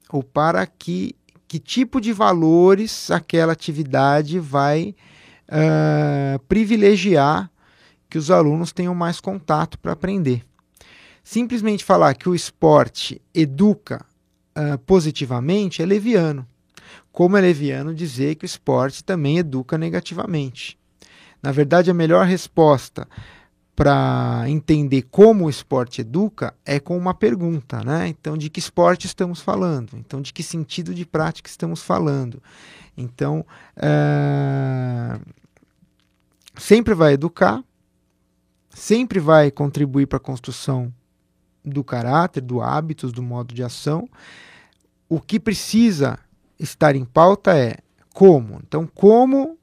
ou 0.09 0.23
para 0.23 0.66
que 0.66 1.16
que 1.47 1.59
tipo 1.61 2.00
de 2.00 2.12
valores 2.12 3.12
aquela 3.12 3.52
atividade 3.52 4.40
vai 4.40 4.94
uh, 5.49 6.38
privilegiar 6.49 7.49
que 8.09 8.18
os 8.18 8.30
alunos 8.30 8.73
tenham 8.73 8.94
mais 8.94 9.21
contato 9.21 9.78
para 9.78 9.92
aprender. 9.92 10.44
Simplesmente 11.23 11.85
falar 11.85 12.14
que 12.14 12.28
o 12.28 12.35
esporte 12.35 13.23
educa 13.33 14.04
uh, 14.59 14.78
positivamente 14.78 15.80
é 15.80 15.87
leviano, 15.87 16.44
como 17.14 17.37
é 17.37 17.40
leviano 17.40 17.94
dizer 17.94 18.35
que 18.35 18.44
o 18.44 18.44
esporte 18.44 19.04
também 19.04 19.38
educa 19.38 19.78
negativamente. 19.78 20.76
Na 21.40 21.52
verdade, 21.52 21.88
a 21.88 21.94
melhor 21.94 22.26
resposta 22.26 23.06
para 23.76 24.42
entender 24.49 25.02
como 25.02 25.44
o 25.44 25.50
esporte 25.50 26.00
educa 26.00 26.52
é 26.66 26.80
com 26.80 26.99
uma 26.99 27.14
pergunta, 27.14 27.85
né? 27.85 28.09
Então, 28.09 28.37
de 28.37 28.50
que 28.50 28.59
esporte 28.59 29.06
estamos 29.06 29.40
falando? 29.40 29.97
Então, 29.97 30.21
de 30.21 30.33
que 30.33 30.42
sentido 30.42 30.92
de 30.92 31.06
prática 31.06 31.49
estamos 31.49 31.85
falando? 31.85 32.42
Então, 32.97 33.47
é... 33.76 35.16
sempre 36.56 36.94
vai 36.94 37.12
educar, 37.12 37.62
sempre 38.71 39.21
vai 39.21 39.52
contribuir 39.52 40.06
para 40.06 40.16
a 40.16 40.21
construção 40.21 40.92
do 41.64 41.85
caráter, 41.85 42.40
do 42.40 42.61
hábitos, 42.61 43.12
do 43.12 43.23
modo 43.23 43.54
de 43.54 43.62
ação. 43.62 44.09
O 45.09 45.21
que 45.21 45.38
precisa 45.38 46.18
estar 46.64 46.97
em 46.97 47.04
pauta 47.04 47.56
é 47.56 47.76
como. 48.12 48.61
Então, 48.66 48.87
como 48.87 49.59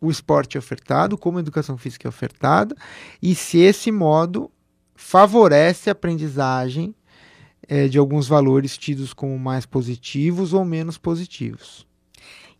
o 0.00 0.10
esporte 0.10 0.56
é 0.56 0.58
ofertado, 0.58 1.16
como 1.16 1.38
a 1.38 1.40
educação 1.40 1.76
física 1.76 2.06
é 2.06 2.10
ofertada 2.10 2.76
e 3.20 3.34
se 3.34 3.58
esse 3.58 3.90
modo 3.90 4.50
favorece 4.94 5.88
a 5.88 5.92
aprendizagem 5.92 6.94
é, 7.68 7.88
de 7.88 7.98
alguns 7.98 8.28
valores 8.28 8.76
tidos 8.78 9.12
como 9.12 9.38
mais 9.38 9.66
positivos 9.66 10.52
ou 10.52 10.64
menos 10.64 10.98
positivos. 10.98 11.85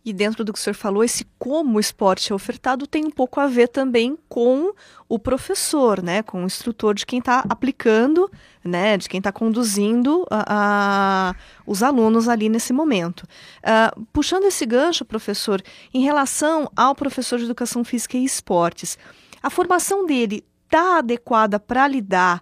E 0.07 0.13
dentro 0.13 0.45
do 0.45 0.53
que 0.53 0.59
o 0.59 0.61
senhor 0.61 0.73
falou, 0.73 1.03
esse 1.03 1.25
como 1.37 1.75
o 1.75 1.79
esporte 1.81 2.31
é 2.31 2.35
ofertado 2.35 2.87
tem 2.87 3.03
um 3.03 3.11
pouco 3.11 3.41
a 3.41 3.47
ver 3.47 3.67
também 3.67 4.17
com 4.29 4.71
o 5.09 5.19
professor, 5.19 6.01
né? 6.01 6.23
Com 6.23 6.43
o 6.43 6.45
instrutor 6.45 6.93
de 6.93 7.05
quem 7.05 7.19
está 7.19 7.43
aplicando, 7.49 8.31
né? 8.63 8.95
De 8.95 9.09
quem 9.09 9.17
está 9.17 9.33
conduzindo 9.33 10.25
a, 10.31 11.35
os 11.65 11.83
alunos 11.83 12.29
ali 12.29 12.47
nesse 12.47 12.71
momento. 12.71 13.23
Uh, 13.59 14.05
puxando 14.13 14.45
esse 14.45 14.65
gancho, 14.65 15.03
professor, 15.03 15.61
em 15.93 16.01
relação 16.01 16.71
ao 16.73 16.95
professor 16.95 17.37
de 17.37 17.43
educação 17.43 17.83
física 17.83 18.17
e 18.17 18.23
esportes, 18.23 18.97
a 19.43 19.49
formação 19.49 20.05
dele 20.05 20.41
está 20.67 20.99
adequada 20.99 21.59
para 21.59 21.85
lidar 21.85 22.41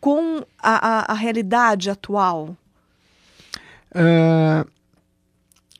com 0.00 0.44
a, 0.60 1.12
a, 1.12 1.12
a 1.12 1.14
realidade 1.14 1.90
atual? 1.90 2.56
Uh, 3.94 4.68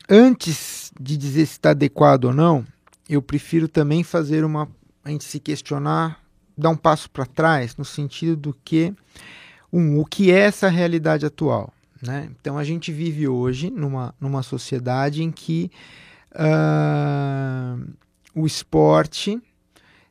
antes 0.08 0.90
de 0.98 1.16
dizer 1.16 1.46
se 1.46 1.52
está 1.52 1.70
adequado 1.70 2.26
ou 2.26 2.34
não, 2.34 2.64
eu 3.08 3.20
prefiro 3.20 3.68
também 3.68 4.02
fazer 4.02 4.44
uma. 4.44 4.68
a 5.04 5.10
gente 5.10 5.24
se 5.24 5.38
questionar, 5.38 6.20
dar 6.56 6.70
um 6.70 6.76
passo 6.76 7.10
para 7.10 7.26
trás, 7.26 7.76
no 7.76 7.84
sentido 7.84 8.36
do 8.36 8.54
que. 8.64 8.94
Um, 9.72 9.98
o 9.98 10.04
que 10.04 10.30
é 10.30 10.40
essa 10.40 10.68
realidade 10.68 11.26
atual? 11.26 11.72
Né? 12.02 12.30
Então 12.40 12.56
a 12.56 12.64
gente 12.64 12.90
vive 12.90 13.28
hoje 13.28 13.70
numa, 13.70 14.14
numa 14.18 14.42
sociedade 14.42 15.22
em 15.22 15.30
que 15.30 15.70
uh, 16.32 17.86
o 18.34 18.46
esporte 18.46 19.40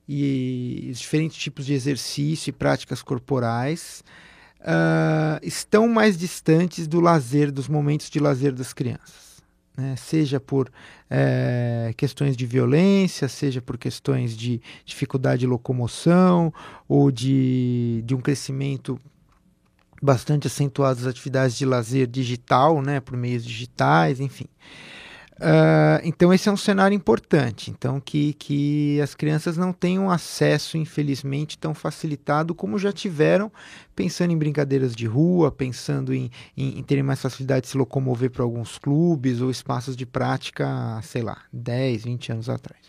e 0.08 0.90
os 0.92 1.00
diferentes 1.00 1.38
tipos 1.38 1.66
de 1.66 1.74
exercício 1.74 2.50
e 2.50 2.54
práticas 2.54 3.02
corporais 3.02 4.04
uh, 4.62 5.40
estão 5.42 5.88
mais 5.88 6.18
distantes 6.18 6.88
do 6.88 7.00
lazer, 7.00 7.52
dos 7.52 7.68
momentos 7.68 8.10
de 8.10 8.20
lazer 8.20 8.54
das 8.54 8.74
crianças 8.74 9.27
né? 9.78 9.96
seja 9.96 10.40
por 10.40 10.72
é, 11.10 11.94
questões 11.96 12.36
de 12.36 12.46
violência, 12.46 13.28
seja 13.28 13.62
por 13.62 13.78
questões 13.78 14.36
de 14.36 14.60
dificuldade 14.84 15.42
de 15.42 15.48
locomoção 15.48 16.52
ou 16.88 17.12
de, 17.12 18.02
de 18.04 18.16
um 18.16 18.20
crescimento 18.20 19.00
bastante 20.02 20.48
acentuado 20.48 21.00
das 21.00 21.08
atividades 21.08 21.58
de 21.58 21.66
lazer 21.66 22.08
digital, 22.08 22.82
né, 22.82 23.00
por 23.00 23.16
meios 23.18 23.44
digitais, 23.46 24.20
enfim. 24.20 24.48
Uh, 25.38 26.02
então 26.04 26.34
esse 26.34 26.50
é 26.50 26.52
um 26.52 26.58
cenário 26.58 26.96
importante, 26.96 27.70
então 27.70 28.00
que, 28.00 28.34
que 28.34 29.00
as 29.02 29.14
crianças 29.14 29.56
não 29.56 29.72
tenham 29.72 30.10
acesso, 30.10 30.78
infelizmente, 30.78 31.60
tão 31.60 31.76
facilitado 31.76 32.56
como 32.56 32.80
já 32.80 32.92
tiveram, 32.92 33.52
pensando 33.96 34.32
em 34.32 34.38
brincadeiras 34.38 34.96
de 34.96 35.06
rua, 35.06 35.52
pensando 35.52 36.12
em, 36.12 36.32
em, 36.56 36.80
em 36.80 36.84
terem 36.84 37.04
mais 37.04 37.22
facilidade 37.22 37.66
de 37.66 37.68
se 37.68 37.78
locomover 37.78 38.32
para 38.32 38.42
alguns 38.42 38.80
clubes 38.80 39.40
ou 39.40 39.52
espaços 39.52 39.96
de 39.96 40.08
prática, 40.08 41.00
sei 41.04 41.22
lá, 41.22 41.38
10, 41.54 42.06
20 42.06 42.32
anos 42.32 42.50
atrás. 42.50 42.82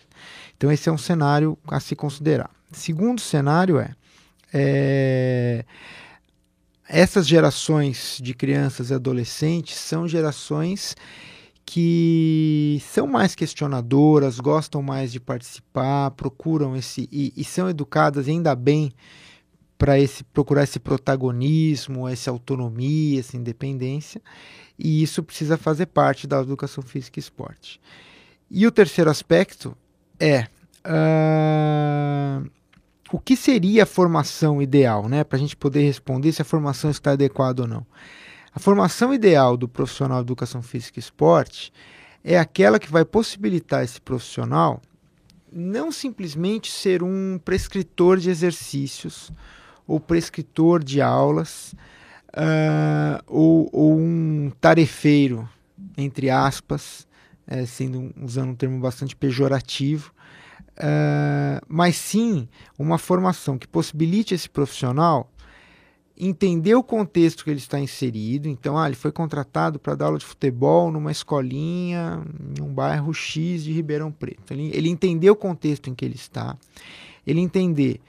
Então 0.57 0.73
esse 0.73 0.89
é 0.89 0.93
um 0.93 0.99
cenário 0.99 1.59
a 1.69 1.79
se 1.81 1.95
considerar. 1.95 2.51
Segundo 2.73 3.21
cenário 3.21 3.79
é, 3.79 3.95
é 4.55 5.65
essas 6.89 7.29
gerações 7.29 8.19
de 8.23 8.33
crianças 8.33 8.89
e 8.89 8.95
adolescentes 8.95 9.77
são 9.77 10.09
gerações 10.09 10.97
que 11.71 12.81
são 12.81 13.07
mais 13.07 13.35
questionadoras, 13.35 14.41
gostam 14.41 14.81
mais 14.81 15.13
de 15.13 15.21
participar, 15.21 16.13
procuram 16.13 16.75
esse 16.75 17.07
e, 17.13 17.31
e 17.37 17.45
são 17.45 17.69
educadas 17.69 18.27
ainda 18.27 18.57
bem 18.57 18.91
para 19.77 20.01
esse 20.01 20.25
procurar 20.25 20.63
esse 20.63 20.79
protagonismo, 20.79 22.09
essa 22.09 22.31
autonomia, 22.31 23.21
essa 23.21 23.37
independência, 23.37 24.23
e 24.79 25.03
isso 25.03 25.23
precisa 25.23 25.59
fazer 25.59 25.85
parte 25.87 26.27
da 26.27 26.41
educação 26.41 26.83
física 26.83 27.19
e 27.19 27.21
esporte. 27.21 27.79
E 28.51 28.67
o 28.67 28.73
terceiro 28.73 29.11
aspecto 29.11 29.77
é 30.19 30.47
uh, 30.87 32.51
o 33.13 33.19
que 33.19 33.37
seria 33.37 33.83
a 33.83 33.87
formação 33.87 34.63
ideal, 34.63 35.07
né, 35.07 35.23
para 35.23 35.37
a 35.37 35.41
gente 35.41 35.55
poder 35.55 35.83
responder 35.83 36.33
se 36.33 36.41
a 36.41 36.47
formação 36.47 36.91
está 36.91 37.11
adequada 37.11 37.61
ou 37.61 37.69
não. 37.69 37.87
A 38.55 38.59
formação 38.59 39.13
ideal 39.13 39.57
do 39.57 39.69
profissional 39.69 40.19
de 40.19 40.27
educação 40.27 40.63
física 40.63 40.99
e 40.99 41.01
esporte 41.01 41.73
é 42.25 42.39
aquela 42.39 42.79
que 42.79 42.91
vai 42.91 43.05
possibilitar 43.05 43.85
esse 43.85 44.01
profissional 44.01 44.81
não 45.51 45.91
simplesmente 45.91 46.71
ser 46.71 47.03
um 47.03 47.41
prescritor 47.43 48.19
de 48.19 48.31
exercícios 48.31 49.33
ou 49.87 49.99
prescritor 49.99 50.85
de 50.85 51.01
aulas 51.01 51.75
uh, 52.35 53.23
ou, 53.27 53.69
ou, 53.73 53.99
um 53.99 54.53
tarefeiro, 54.61 55.49
entre 55.97 56.29
aspas, 56.29 57.07
é, 57.47 57.65
sendo 57.65 58.13
usando 58.23 58.51
um 58.51 58.55
termo 58.55 58.79
bastante 58.79 59.17
pejorativo, 59.17 60.13
uh, 60.77 61.65
mas 61.67 61.97
sim 61.97 62.47
uma 62.79 62.99
formação 62.99 63.57
que 63.57 63.67
possibilite 63.67 64.35
esse 64.35 64.51
profissional 64.51 65.31
entender 66.19 66.75
o 66.75 66.83
contexto 66.83 67.45
que 67.45 67.51
ele 67.51 67.61
está 67.61 67.79
inserido. 67.79 68.49
Então, 68.49 68.77
ah, 68.77 68.87
ele 68.87 68.97
foi 68.97 69.13
contratado 69.13 69.79
para 69.79 69.95
dar 69.95 70.07
aula 70.07 70.19
de 70.19 70.27
futebol 70.27 70.91
numa 70.91 71.13
escolinha 71.13 72.23
em 72.59 72.63
um 72.63 72.73
bairro 72.73 73.15
X 73.15 73.63
de 73.63 73.73
Ribeirão 73.73 74.11
Preto. 74.11 74.53
Ele, 74.53 74.71
ele 74.75 74.89
entender 74.89 75.31
o 75.31 75.37
contexto 75.37 75.89
em 75.89 75.95
que 75.95 76.05
ele 76.05 76.17
está, 76.17 76.57
ele 77.27 77.41
entender 77.41 78.01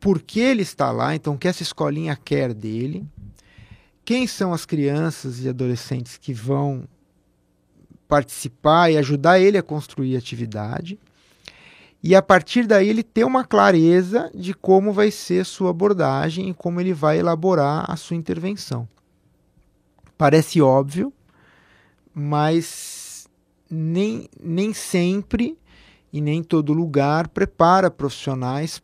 por 0.00 0.20
que 0.20 0.40
ele 0.40 0.62
está 0.62 0.90
lá, 0.90 1.14
então 1.14 1.34
o 1.34 1.38
que 1.38 1.46
essa 1.46 1.62
escolinha 1.62 2.16
quer 2.16 2.52
dele, 2.52 3.06
quem 4.04 4.26
são 4.26 4.52
as 4.52 4.66
crianças 4.66 5.44
e 5.44 5.48
adolescentes 5.48 6.18
que 6.18 6.34
vão 6.34 6.82
participar 8.08 8.90
e 8.90 8.98
ajudar 8.98 9.38
ele 9.38 9.56
a 9.56 9.62
construir 9.62 10.16
a 10.16 10.18
atividade. 10.18 10.98
E 12.02 12.16
a 12.16 12.22
partir 12.22 12.66
daí 12.66 12.88
ele 12.88 13.02
ter 13.02 13.24
uma 13.24 13.44
clareza 13.44 14.30
de 14.34 14.52
como 14.52 14.92
vai 14.92 15.10
ser 15.10 15.44
sua 15.46 15.70
abordagem 15.70 16.48
e 16.48 16.54
como 16.54 16.80
ele 16.80 16.92
vai 16.92 17.18
elaborar 17.18 17.88
a 17.88 17.94
sua 17.96 18.16
intervenção. 18.16 18.88
Parece 20.18 20.60
óbvio, 20.60 21.12
mas 22.12 23.28
nem, 23.70 24.28
nem 24.42 24.74
sempre 24.74 25.56
e 26.12 26.20
nem 26.20 26.42
todo 26.42 26.72
lugar 26.72 27.28
prepara 27.28 27.90
profissionais 27.90 28.82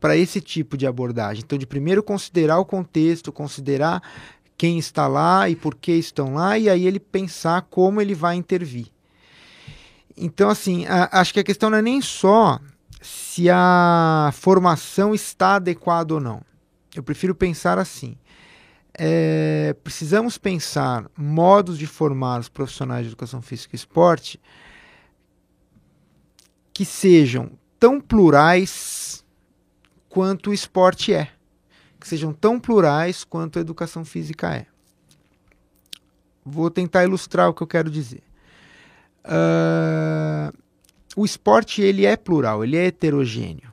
para 0.00 0.16
esse 0.16 0.40
tipo 0.40 0.76
de 0.76 0.86
abordagem. 0.86 1.42
Então, 1.44 1.56
de 1.56 1.66
primeiro 1.66 2.02
considerar 2.02 2.58
o 2.58 2.64
contexto, 2.64 3.32
considerar 3.32 4.02
quem 4.58 4.78
está 4.78 5.06
lá 5.06 5.48
e 5.48 5.56
por 5.56 5.74
que 5.74 5.92
estão 5.92 6.34
lá, 6.34 6.58
e 6.58 6.68
aí 6.68 6.86
ele 6.86 7.00
pensar 7.00 7.62
como 7.62 8.00
ele 8.00 8.14
vai 8.14 8.36
intervir. 8.36 8.93
Então, 10.16 10.48
assim, 10.48 10.86
a, 10.86 11.20
acho 11.20 11.32
que 11.32 11.40
a 11.40 11.44
questão 11.44 11.70
não 11.70 11.78
é 11.78 11.82
nem 11.82 12.00
só 12.00 12.60
se 13.00 13.50
a 13.50 14.30
formação 14.32 15.14
está 15.14 15.56
adequada 15.56 16.14
ou 16.14 16.20
não. 16.20 16.42
Eu 16.94 17.02
prefiro 17.02 17.34
pensar 17.34 17.78
assim. 17.78 18.16
É, 18.96 19.74
precisamos 19.82 20.38
pensar 20.38 21.10
modos 21.16 21.76
de 21.76 21.86
formar 21.86 22.40
os 22.40 22.48
profissionais 22.48 23.02
de 23.02 23.08
educação 23.08 23.42
física 23.42 23.74
e 23.74 23.76
esporte 23.76 24.40
que 26.72 26.84
sejam 26.84 27.50
tão 27.78 28.00
plurais 28.00 29.24
quanto 30.08 30.50
o 30.50 30.54
esporte 30.54 31.12
é, 31.12 31.28
que 32.00 32.06
sejam 32.06 32.32
tão 32.32 32.60
plurais 32.60 33.24
quanto 33.24 33.58
a 33.58 33.62
educação 33.62 34.04
física 34.04 34.54
é. 34.54 34.66
Vou 36.44 36.70
tentar 36.70 37.04
ilustrar 37.04 37.48
o 37.48 37.54
que 37.54 37.62
eu 37.62 37.66
quero 37.66 37.90
dizer. 37.90 38.22
Uh, 39.24 40.52
o 41.16 41.24
esporte 41.24 41.80
ele 41.80 42.04
é 42.04 42.16
plural, 42.16 42.64
ele 42.64 42.76
é 42.76 42.86
heterogêneo. 42.86 43.72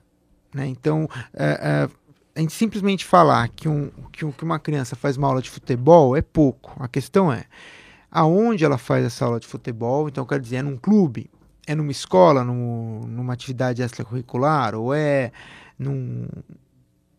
Né? 0.54 0.68
Então, 0.68 1.04
uh, 1.06 1.88
uh, 1.88 2.02
a 2.36 2.40
gente 2.40 2.54
simplesmente 2.54 3.06
falar 3.06 3.50
que, 3.50 3.68
um, 3.68 3.90
que, 4.12 4.26
um, 4.26 4.32
que 4.32 4.44
uma 4.44 4.60
criança 4.60 4.96
faz 4.96 5.18
uma 5.18 5.28
aula 5.28 5.42
de 5.42 5.50
futebol 5.50 6.16
é 6.16 6.22
pouco. 6.22 6.72
A 6.80 6.88
questão 6.88 7.32
é 7.32 7.46
aonde 8.10 8.66
ela 8.66 8.78
faz 8.78 9.06
essa 9.06 9.26
aula 9.26 9.40
de 9.40 9.48
futebol. 9.48 10.08
Então, 10.08 10.26
quer 10.26 10.40
dizer, 10.40 10.58
é 10.58 10.62
num 10.62 10.78
clube, 10.78 11.30
é 11.66 11.76
numa 11.76 11.92
escola, 11.92 12.44
num, 12.44 13.02
numa 13.08 13.34
atividade 13.34 13.82
extracurricular, 13.82 14.76
ou 14.76 14.94
é 14.94 15.32
num, 15.78 16.28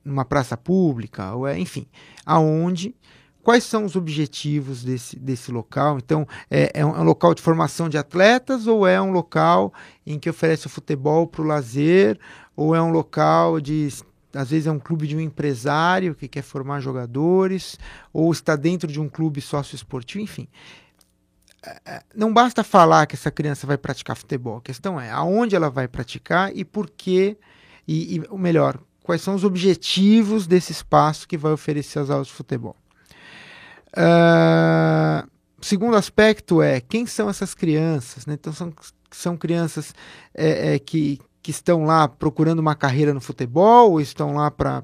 numa 0.04 0.24
praça 0.24 0.56
pública, 0.56 1.34
ou 1.34 1.46
é, 1.46 1.58
enfim, 1.58 1.86
aonde 2.24 2.94
quais 3.42 3.64
são 3.64 3.84
os 3.84 3.96
objetivos 3.96 4.84
desse, 4.84 5.18
desse 5.18 5.50
local. 5.50 5.98
Então, 5.98 6.26
é, 6.50 6.70
é, 6.74 6.86
um, 6.86 6.96
é, 6.96 7.00
um, 7.00 7.04
local 7.04 7.34
de 7.34 7.42
formação 7.42 7.88
de 7.88 7.98
atletas 7.98 8.66
ou 8.66 8.86
é 8.86 9.00
um 9.00 9.10
local 9.10 9.72
em 10.06 10.18
que 10.18 10.30
oferece 10.30 10.66
o 10.66 10.70
futebol 10.70 11.26
para 11.26 11.42
o 11.42 11.44
lazer, 11.44 12.18
ou 12.56 12.74
é 12.74 12.80
um 12.80 12.90
local 12.90 13.60
de. 13.60 13.88
Às 14.34 14.48
vezes 14.48 14.66
é 14.66 14.72
um 14.72 14.78
clube 14.78 15.06
de 15.06 15.14
um 15.14 15.20
empresário 15.20 16.14
que 16.14 16.26
quer 16.26 16.42
formar 16.42 16.80
jogadores, 16.80 17.78
ou 18.12 18.32
está 18.32 18.56
dentro 18.56 18.90
de 18.90 18.98
um 18.98 19.06
clube 19.06 19.42
sócio-esportivo, 19.42 20.24
enfim. 20.24 20.48
É, 21.64 21.80
é, 21.84 22.02
não 22.14 22.32
basta 22.32 22.64
falar 22.64 23.06
que 23.06 23.14
essa 23.14 23.30
criança 23.30 23.66
vai 23.66 23.76
praticar 23.76 24.16
futebol, 24.16 24.56
a 24.56 24.62
questão 24.62 24.98
é 24.98 25.10
aonde 25.10 25.54
ela 25.54 25.68
vai 25.68 25.86
praticar 25.86 26.50
e 26.56 26.64
por 26.64 26.88
quê, 26.88 27.36
e, 27.86 28.16
e 28.16 28.38
melhor, 28.38 28.80
quais 29.02 29.20
são 29.20 29.34
os 29.34 29.44
objetivos 29.44 30.46
desse 30.46 30.72
espaço 30.72 31.28
que 31.28 31.36
vai 31.36 31.52
oferecer 31.52 31.98
as 31.98 32.08
aulas 32.08 32.28
de 32.28 32.32
futebol. 32.32 32.74
Uh, 33.96 35.28
segundo 35.60 35.96
aspecto 35.96 36.62
é 36.62 36.80
quem 36.80 37.06
são 37.06 37.28
essas 37.28 37.54
crianças, 37.54 38.26
né? 38.26 38.34
Então 38.34 38.52
são, 38.52 38.72
são 39.10 39.36
crianças 39.36 39.94
é, 40.34 40.74
é, 40.74 40.78
que, 40.78 41.20
que 41.42 41.50
estão 41.50 41.84
lá 41.84 42.08
procurando 42.08 42.58
uma 42.58 42.74
carreira 42.74 43.12
no 43.12 43.20
futebol, 43.20 43.92
ou 43.92 44.00
estão 44.00 44.34
lá 44.34 44.50
para 44.50 44.82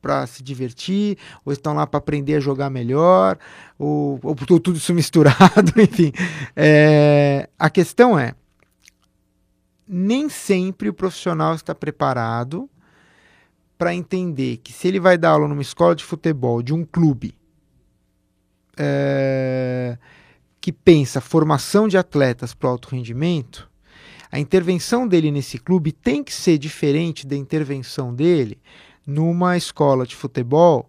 para 0.00 0.26
se 0.26 0.42
divertir, 0.42 1.18
ou 1.44 1.52
estão 1.52 1.74
lá 1.74 1.86
para 1.86 1.98
aprender 1.98 2.36
a 2.36 2.40
jogar 2.40 2.70
melhor, 2.70 3.38
ou, 3.78 4.18
ou, 4.22 4.34
tudo 4.34 4.76
isso 4.76 4.94
misturado, 4.94 5.72
enfim. 5.76 6.10
É, 6.56 7.50
a 7.58 7.68
questão 7.68 8.18
é, 8.18 8.34
nem 9.86 10.28
sempre 10.28 10.88
o 10.88 10.94
profissional 10.94 11.54
está 11.54 11.74
preparado 11.74 12.66
para 13.76 13.94
entender 13.94 14.58
que 14.58 14.72
se 14.72 14.88
ele 14.88 15.00
vai 15.00 15.18
dar 15.18 15.30
aula 15.30 15.48
numa 15.48 15.62
escola 15.62 15.94
de 15.94 16.04
futebol, 16.04 16.62
de 16.62 16.72
um 16.72 16.84
clube, 16.84 17.34
é, 18.82 19.98
que 20.58 20.72
pensa 20.72 21.20
formação 21.20 21.86
de 21.86 21.98
atletas 21.98 22.54
para 22.54 22.68
o 22.68 22.72
alto 22.72 22.88
rendimento, 22.88 23.68
a 24.32 24.38
intervenção 24.38 25.06
dele 25.06 25.30
nesse 25.30 25.58
clube 25.58 25.92
tem 25.92 26.24
que 26.24 26.32
ser 26.32 26.56
diferente 26.56 27.26
da 27.26 27.36
intervenção 27.36 28.14
dele 28.14 28.58
numa 29.06 29.56
escola 29.56 30.06
de 30.06 30.16
futebol 30.16 30.88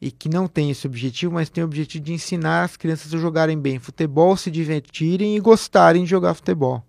e 0.00 0.10
que 0.10 0.28
não 0.28 0.46
tem 0.46 0.70
esse 0.70 0.86
objetivo, 0.86 1.34
mas 1.34 1.50
tem 1.50 1.62
o 1.62 1.66
objetivo 1.66 2.04
de 2.04 2.12
ensinar 2.14 2.64
as 2.64 2.76
crianças 2.76 3.12
a 3.12 3.18
jogarem 3.18 3.58
bem 3.58 3.78
futebol, 3.78 4.36
se 4.36 4.50
divertirem 4.50 5.36
e 5.36 5.40
gostarem 5.40 6.04
de 6.04 6.10
jogar 6.10 6.34
futebol, 6.34 6.82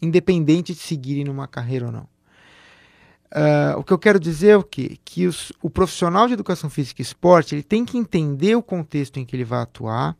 independente 0.00 0.72
de 0.72 0.80
seguirem 0.80 1.24
numa 1.24 1.48
carreira 1.48 1.86
ou 1.86 1.92
não. 1.92 2.08
Uh, 3.32 3.78
o 3.78 3.84
que 3.84 3.92
eu 3.92 3.98
quero 3.98 4.18
dizer 4.18 4.48
é 4.48 4.56
o 4.56 4.62
quê? 4.62 4.98
Que 5.04 5.26
os, 5.26 5.52
o 5.62 5.70
profissional 5.70 6.26
de 6.26 6.34
educação 6.34 6.68
física 6.68 7.00
e 7.00 7.04
esporte 7.04 7.54
ele 7.54 7.62
tem 7.62 7.84
que 7.84 7.96
entender 7.96 8.56
o 8.56 8.62
contexto 8.62 9.20
em 9.20 9.24
que 9.24 9.36
ele 9.36 9.44
vai 9.44 9.62
atuar, 9.62 10.16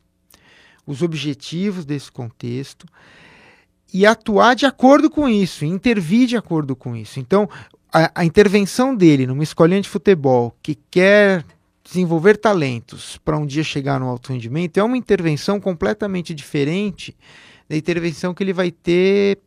os 0.86 1.02
objetivos 1.02 1.84
desse 1.84 2.10
contexto 2.10 2.86
e 3.92 4.06
atuar 4.06 4.54
de 4.54 4.66
acordo 4.66 5.10
com 5.10 5.28
isso, 5.28 5.64
intervir 5.64 6.28
de 6.28 6.36
acordo 6.36 6.76
com 6.76 6.94
isso. 6.94 7.18
Então, 7.18 7.48
a, 7.92 8.10
a 8.14 8.24
intervenção 8.24 8.94
dele 8.94 9.26
numa 9.26 9.42
escolinha 9.42 9.80
de 9.80 9.88
futebol 9.88 10.54
que 10.62 10.76
quer 10.90 11.44
desenvolver 11.82 12.36
talentos 12.36 13.18
para 13.18 13.36
um 13.36 13.44
dia 13.44 13.64
chegar 13.64 13.98
no 13.98 14.06
alto 14.06 14.32
rendimento 14.32 14.78
é 14.78 14.82
uma 14.82 14.96
intervenção 14.96 15.58
completamente 15.58 16.32
diferente 16.32 17.16
da 17.68 17.76
intervenção 17.76 18.32
que 18.32 18.42
ele 18.42 18.52
vai 18.52 18.70
ter, 18.70 19.38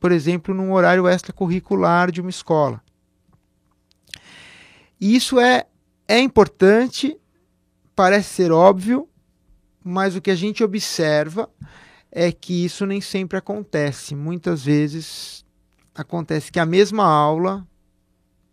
por 0.00 0.12
exemplo, 0.12 0.54
num 0.54 0.72
horário 0.72 1.06
extracurricular 1.06 2.10
de 2.10 2.20
uma 2.20 2.30
escola. 2.30 2.80
Isso 5.00 5.38
é, 5.38 5.66
é 6.08 6.20
importante, 6.20 7.18
parece 7.94 8.34
ser 8.34 8.52
óbvio, 8.52 9.08
mas 9.84 10.16
o 10.16 10.20
que 10.20 10.30
a 10.30 10.34
gente 10.34 10.64
observa 10.64 11.48
é 12.10 12.32
que 12.32 12.64
isso 12.64 12.86
nem 12.86 13.00
sempre 13.00 13.36
acontece. 13.36 14.14
Muitas 14.14 14.64
vezes 14.64 15.44
acontece 15.94 16.50
que 16.50 16.58
a 16.58 16.66
mesma 16.66 17.04
aula 17.04 17.66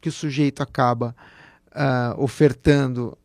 que 0.02 0.10
o 0.10 0.12
sujeito 0.12 0.62
acaba 0.62 1.16
uh, 1.70 2.22
ofertando 2.22 3.18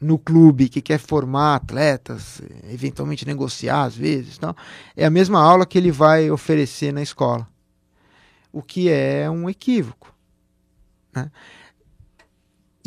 no 0.00 0.18
clube 0.18 0.68
que 0.68 0.80
quer 0.80 0.98
formar 0.98 1.56
atletas, 1.56 2.40
eventualmente 2.70 3.26
negociar 3.26 3.84
às 3.84 3.96
vezes, 3.96 4.38
não, 4.38 4.54
é 4.96 5.04
a 5.04 5.10
mesma 5.10 5.40
aula 5.40 5.66
que 5.66 5.76
ele 5.76 5.90
vai 5.90 6.30
oferecer 6.30 6.92
na 6.92 7.02
escola, 7.02 7.48
o 8.52 8.62
que 8.62 8.88
é 8.88 9.28
um 9.28 9.50
equívoco. 9.50 10.14
Né? 11.12 11.30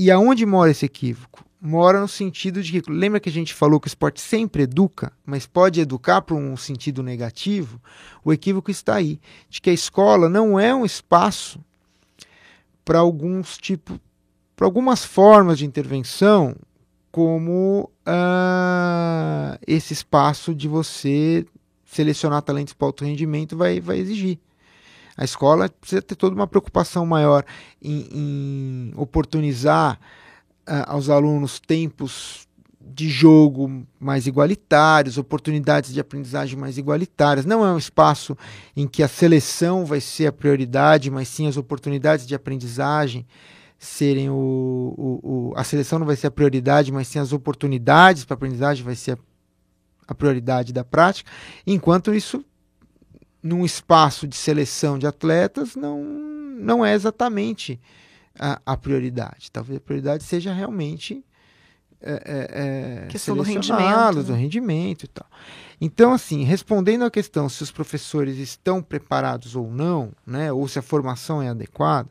E 0.03 0.09
aonde 0.09 0.47
mora 0.47 0.71
esse 0.71 0.83
equívoco? 0.83 1.45
Mora 1.61 2.01
no 2.01 2.07
sentido 2.07 2.63
de 2.63 2.81
que, 2.81 2.91
lembra 2.91 3.19
que 3.19 3.29
a 3.29 3.31
gente 3.31 3.53
falou 3.53 3.79
que 3.79 3.85
o 3.85 3.87
esporte 3.87 4.19
sempre 4.19 4.63
educa, 4.63 5.13
mas 5.23 5.45
pode 5.45 5.79
educar 5.79 6.23
para 6.23 6.35
um 6.35 6.57
sentido 6.57 7.03
negativo? 7.03 7.79
O 8.25 8.33
equívoco 8.33 8.71
está 8.71 8.95
aí, 8.95 9.19
de 9.47 9.61
que 9.61 9.69
a 9.69 9.73
escola 9.73 10.27
não 10.27 10.59
é 10.59 10.73
um 10.73 10.83
espaço 10.83 11.63
para 12.83 12.97
alguns 12.97 13.59
tipos, 13.59 13.99
para 14.55 14.65
algumas 14.65 15.05
formas 15.05 15.59
de 15.59 15.67
intervenção, 15.67 16.55
como 17.11 17.87
uh, 18.07 19.55
esse 19.67 19.93
espaço 19.93 20.55
de 20.55 20.67
você 20.67 21.45
selecionar 21.85 22.41
talentos 22.41 22.73
para 22.73 22.87
alto 22.87 23.05
rendimento 23.05 23.55
vai, 23.55 23.79
vai 23.79 23.99
exigir. 23.99 24.39
A 25.17 25.24
escola 25.24 25.69
precisa 25.69 26.02
ter 26.02 26.15
toda 26.15 26.36
uma 26.36 26.47
preocupação 26.47 27.06
maior 27.06 27.43
em, 27.82 28.08
em 28.12 28.93
oportunizar 28.95 30.00
uh, 30.67 30.84
aos 30.88 31.10
alunos 31.10 31.60
tempos 31.60 32.47
de 32.93 33.10
jogo 33.10 33.86
mais 34.00 34.28
igualitários, 34.28 35.17
oportunidades 35.17 35.93
de 35.93 36.00
aprendizagem 36.00 36.58
mais 36.58 36.78
igualitárias. 36.78 37.45
Não 37.45 37.65
é 37.65 37.71
um 37.71 37.78
espaço 37.78 38.38
em 38.76 38.88
que 38.88 39.04
a 39.04 39.08
seleção 39.08 39.86
vai 39.86 40.02
ser 40.02 40.28
a 40.28 40.32
prioridade, 40.32 41.10
mas 41.10 41.28
sim 41.28 41.47
as 41.47 41.58
oportunidades 41.58 42.26
de 42.26 42.36
aprendizagem 42.36 43.26
serem 43.78 44.30
o, 44.30 44.34
o, 44.36 45.19
o 45.24 45.54
a 45.56 45.63
seleção 45.63 45.97
não 46.00 46.06
vai 46.06 46.15
ser 46.15 46.28
a 46.28 46.32
prioridade, 46.32 46.91
mas 46.91 47.08
sim 47.08 47.19
as 47.19 47.34
oportunidades 47.34 48.26
para 48.26 48.36
aprendizagem 48.36 48.84
vai 48.84 48.95
ser 48.95 49.13
a, 49.13 49.17
a 50.10 50.15
prioridade 50.15 50.74
da 50.74 50.84
prática. 50.84 51.32
Enquanto 51.65 52.13
isso 52.13 52.43
num 53.41 53.65
espaço 53.65 54.27
de 54.27 54.36
seleção 54.36 54.99
de 54.99 55.08
atletas 55.08 55.75
não, 55.75 56.04
não 56.04 56.86
é 56.86 56.93
exatamente 56.93 57.80
a, 58.39 58.62
a 58.65 58.77
prioridade. 58.77 59.51
Talvez 59.51 59.77
a 59.77 59.82
prioridade 59.82 60.23
seja 60.23 60.54
realmente 60.54 61.23
é, 62.01 63.04
é, 63.04 63.08
questão 63.08 63.36
do 63.36 63.43
rendimento, 63.43 64.17
né? 64.17 64.23
do 64.23 64.34
rendimento 64.34 65.04
e 65.04 65.08
tal. 65.08 65.27
Então, 65.80 66.13
assim, 66.13 66.43
respondendo 66.43 67.04
à 67.04 67.12
questão 67.12 67.49
se 67.49 67.63
os 67.63 67.71
professores 67.71 68.38
estão 68.38 68.82
preparados 68.82 69.56
ou 69.56 69.69
não, 69.71 70.12
né, 70.25 70.51
ou 70.51 70.67
se 70.67 70.77
a 70.80 70.82
formação 70.82 71.41
é 71.41 71.49
adequada, 71.49 72.10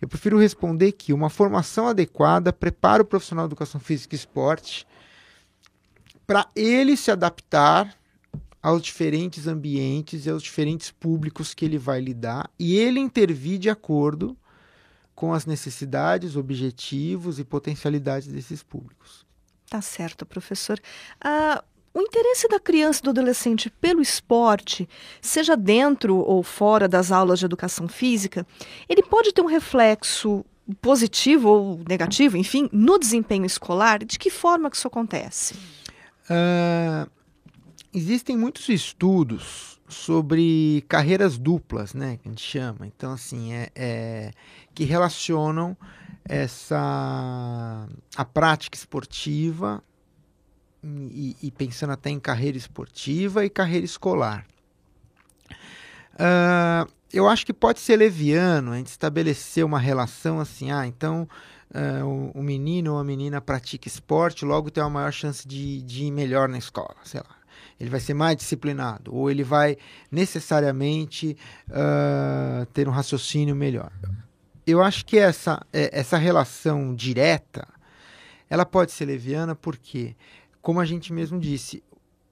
eu 0.00 0.08
prefiro 0.08 0.38
responder 0.38 0.92
que 0.92 1.12
uma 1.12 1.28
formação 1.28 1.88
adequada 1.88 2.52
prepara 2.52 3.02
o 3.02 3.06
profissional 3.06 3.46
de 3.46 3.50
educação 3.50 3.80
física 3.80 4.14
e 4.14 4.18
esporte 4.18 4.86
para 6.26 6.46
ele 6.54 6.96
se 6.96 7.10
adaptar 7.10 7.94
aos 8.62 8.82
diferentes 8.82 9.46
ambientes 9.46 10.26
e 10.26 10.30
aos 10.30 10.42
diferentes 10.42 10.90
públicos 10.90 11.54
que 11.54 11.64
ele 11.64 11.78
vai 11.78 12.00
lidar 12.00 12.50
e 12.58 12.76
ele 12.76 13.00
intervir 13.00 13.58
de 13.58 13.70
acordo 13.70 14.36
com 15.14 15.32
as 15.32 15.44
necessidades, 15.46 16.36
objetivos 16.36 17.38
e 17.38 17.44
potencialidades 17.44 18.28
desses 18.28 18.62
públicos. 18.62 19.26
Tá 19.68 19.80
certo, 19.80 20.24
professor. 20.24 20.80
Ah, 21.20 21.62
o 21.92 22.00
interesse 22.00 22.48
da 22.48 22.60
criança 22.60 23.00
e 23.00 23.04
do 23.04 23.10
adolescente 23.10 23.68
pelo 23.68 24.00
esporte, 24.00 24.88
seja 25.20 25.56
dentro 25.56 26.16
ou 26.16 26.42
fora 26.42 26.88
das 26.88 27.10
aulas 27.10 27.38
de 27.38 27.44
educação 27.44 27.88
física, 27.88 28.46
ele 28.88 29.02
pode 29.02 29.32
ter 29.32 29.42
um 29.42 29.46
reflexo 29.46 30.44
positivo 30.80 31.48
ou 31.48 31.80
negativo, 31.88 32.36
enfim, 32.36 32.68
no 32.72 32.98
desempenho 32.98 33.44
escolar? 33.44 34.04
De 34.04 34.18
que 34.18 34.30
forma 34.30 34.70
que 34.70 34.76
isso 34.76 34.86
acontece? 34.86 35.54
Uh, 36.24 37.10
existem 37.92 38.36
muitos 38.36 38.68
estudos 38.68 39.80
sobre 39.88 40.84
carreiras 40.88 41.36
duplas, 41.36 41.94
né, 41.94 42.16
que 42.16 42.28
a 42.28 42.30
gente 42.30 42.42
chama. 42.42 42.86
Então, 42.86 43.12
assim, 43.12 43.52
é, 43.52 43.70
é 43.74 44.30
que 44.74 44.84
relacionam 44.84 45.76
essa 46.24 47.88
a 48.16 48.24
prática 48.24 48.76
esportiva 48.76 49.82
e, 50.82 51.36
e, 51.42 51.50
pensando 51.50 51.92
até 51.92 52.08
em 52.08 52.20
carreira 52.20 52.56
esportiva 52.56 53.44
e 53.44 53.50
carreira 53.50 53.84
escolar. 53.84 54.46
Uh, 56.14 56.90
eu 57.12 57.28
acho 57.28 57.44
que 57.44 57.52
pode 57.52 57.80
ser 57.80 57.96
leviano 57.96 58.72
a 58.72 58.76
gente 58.76 58.88
estabelecer 58.88 59.64
uma 59.64 59.78
relação 59.78 60.38
assim, 60.38 60.70
ah, 60.70 60.86
então 60.86 61.28
o, 62.04 62.38
o, 62.38 62.42
menino 62.42 62.94
ou 62.94 62.98
a 62.98 63.04
menina 63.04 63.40
pratica 63.40 63.88
esporte, 63.88 64.44
logo 64.44 64.70
tem 64.70 64.82
uma 64.82 64.90
maior 64.90 65.12
chance 65.12 65.46
de, 65.46 65.82
de 65.82 66.04
ir 66.04 66.10
melhor 66.10 66.48
na 66.48 66.58
escola, 66.58 66.96
sei 67.04 67.20
lá 67.20 67.39
ele 67.80 67.88
vai 67.88 67.98
ser 67.98 68.12
mais 68.12 68.36
disciplinado, 68.36 69.14
ou 69.14 69.30
ele 69.30 69.42
vai 69.42 69.78
necessariamente 70.10 71.34
uh, 71.70 72.66
ter 72.66 72.86
um 72.86 72.92
raciocínio 72.92 73.56
melhor. 73.56 73.90
Eu 74.66 74.82
acho 74.82 75.04
que 75.06 75.18
essa, 75.18 75.66
é, 75.72 75.98
essa 75.98 76.18
relação 76.18 76.94
direta, 76.94 77.66
ela 78.50 78.66
pode 78.66 78.92
ser 78.92 79.06
leviana 79.06 79.54
porque, 79.54 80.14
como 80.60 80.78
a 80.78 80.84
gente 80.84 81.10
mesmo 81.10 81.40
disse, 81.40 81.82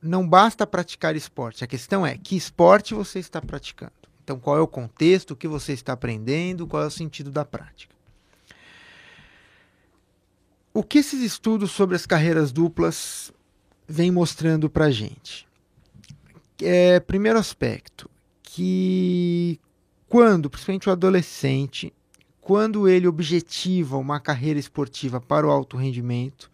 não 0.03 0.29
basta 0.29 0.67
praticar 0.67 1.17
esporte. 1.17 1.65
A 1.65 1.67
questão 1.67 2.07
é 2.07 2.17
que 2.19 2.37
esporte 2.37 2.93
você 2.93 3.19
está 3.19 3.41
praticando. 3.41 3.93
Então, 4.23 4.39
qual 4.39 4.59
é 4.59 4.61
o 4.61 4.69
contexto, 4.69 5.31
o 5.31 5.37
que 5.37 5.49
você 5.49 5.73
está 5.73 5.95
aprendendo, 5.95 6.67
qual 6.67 6.83
é 6.83 6.87
o 6.87 6.91
sentido 6.91 7.31
da 7.31 7.47
prática. 7.47 7.95
O 10.75 10.83
que 10.83 10.99
esses 10.99 11.23
estudos 11.23 11.71
sobre 11.71 11.97
as 11.97 12.05
carreiras 12.05 12.53
duplas 12.53 13.33
vem 13.89 14.11
mostrando 14.11 14.69
para 14.69 14.91
gente? 14.91 15.49
É, 16.61 17.01
primeiro 17.01 17.39
aspecto, 17.39 18.11
que 18.43 19.59
quando, 20.09 20.51
principalmente 20.51 20.89
o 20.89 20.93
adolescente, 20.93 21.93
quando 22.41 22.89
ele 22.89 23.07
objetiva 23.07 23.97
uma 23.97 24.21
carreira 24.21 24.59
esportiva 24.59 25.21
para 25.21 25.47
o 25.47 25.51
alto 25.51 25.77
rendimento, 25.77 26.51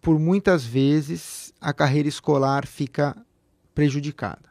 por 0.00 0.18
muitas 0.18 0.64
vezes 0.64 1.52
a 1.60 1.72
carreira 1.72 2.08
escolar 2.08 2.66
fica 2.66 3.16
prejudicada. 3.74 4.48